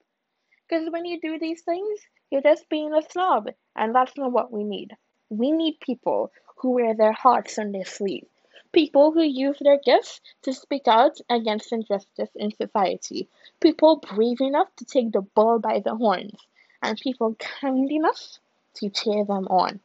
Because 0.65 0.89
when 0.89 1.05
you 1.05 1.19
do 1.19 1.37
these 1.37 1.61
things, 1.61 1.99
you're 2.31 2.41
just 2.41 2.69
being 2.69 2.93
a 2.93 3.01
snob, 3.01 3.49
and 3.75 3.93
that's 3.93 4.15
not 4.15 4.31
what 4.31 4.49
we 4.51 4.63
need. 4.63 4.95
We 5.29 5.51
need 5.51 5.81
people 5.81 6.31
who 6.55 6.71
wear 6.71 6.95
their 6.95 7.11
hearts 7.11 7.59
on 7.59 7.73
their 7.73 7.85
sleeve, 7.85 8.27
people 8.71 9.11
who 9.11 9.23
use 9.23 9.57
their 9.59 9.79
gifts 9.83 10.21
to 10.43 10.53
speak 10.53 10.87
out 10.87 11.19
against 11.29 11.73
injustice 11.73 12.29
in 12.35 12.51
society, 12.51 13.27
people 13.59 13.97
brave 13.97 14.39
enough 14.39 14.73
to 14.77 14.85
take 14.85 15.11
the 15.11 15.21
bull 15.21 15.59
by 15.59 15.79
the 15.79 15.95
horns, 15.95 16.39
and 16.81 16.97
people 16.97 17.35
kind 17.35 17.91
enough 17.91 18.39
to 18.75 18.89
cheer 18.89 19.25
them 19.25 19.47
on. 19.47 19.81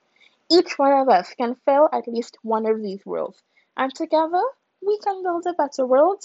Each 0.52 0.78
one 0.78 0.92
of 0.92 1.08
us 1.08 1.32
can 1.34 1.54
fill 1.64 1.88
at 1.92 2.06
least 2.06 2.36
one 2.42 2.66
of 2.66 2.82
these 2.82 3.06
worlds, 3.06 3.42
and 3.74 3.94
together 3.94 4.42
we 4.84 4.98
can 4.98 5.22
build 5.22 5.46
a 5.46 5.54
better 5.54 5.86
world. 5.86 6.22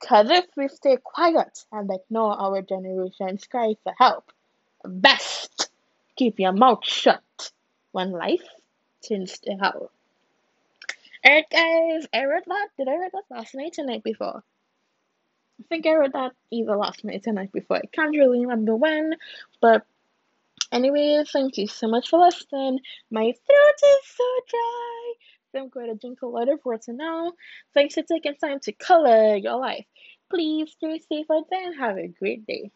Because 0.00 0.30
if 0.30 0.46
we 0.56 0.68
stay 0.68 0.96
quiet 1.02 1.64
and 1.70 1.90
ignore 1.90 2.40
our 2.40 2.62
generation's 2.62 3.46
cry 3.46 3.74
for 3.82 3.92
help, 3.98 4.32
best 4.84 5.70
keep 6.16 6.38
your 6.38 6.52
mouth 6.52 6.84
shut 6.84 7.52
when 7.92 8.12
life 8.12 8.48
turns 9.06 9.38
to 9.40 9.52
hell. 9.52 9.90
Alright, 11.26 11.50
guys, 11.50 12.06
I 12.14 12.24
wrote 12.24 12.46
that. 12.46 12.68
Did 12.78 12.88
I 12.88 12.96
write 12.96 13.12
that 13.12 13.24
last 13.28 13.54
night 13.54 13.78
or 13.78 13.84
night 13.84 14.04
before? 14.04 14.42
I 15.60 15.62
think 15.68 15.86
I 15.86 15.94
wrote 15.94 16.12
that 16.12 16.32
either 16.50 16.76
last 16.76 17.04
night 17.04 17.26
or 17.26 17.32
night 17.32 17.52
before. 17.52 17.78
I 17.78 17.86
can't 17.92 18.16
really 18.16 18.46
remember 18.46 18.76
when, 18.76 19.14
but 19.60 19.84
Anyway, 20.72 21.22
thank 21.32 21.56
you 21.56 21.66
so 21.66 21.88
much 21.88 22.08
for 22.08 22.20
listening. 22.20 22.78
My 23.10 23.22
throat 23.24 23.78
is 23.82 24.06
so 24.16 24.24
dry. 24.48 25.12
So 25.52 25.60
I'm 25.60 25.68
going 25.70 25.88
to 25.88 25.94
drink 25.94 26.20
a 26.22 26.26
lot 26.26 26.48
of 26.48 26.60
water 26.64 26.92
now. 26.92 27.32
Thanks 27.74 27.94
for 27.94 28.02
taking 28.02 28.34
time 28.36 28.60
to 28.60 28.72
color 28.72 29.36
your 29.36 29.56
life. 29.56 29.86
Please 30.30 30.72
stay 30.72 30.98
safe 30.98 31.26
out 31.32 31.46
there 31.50 31.66
and 31.66 31.78
have 31.80 31.96
a 31.96 32.08
great 32.08 32.46
day. 32.46 32.70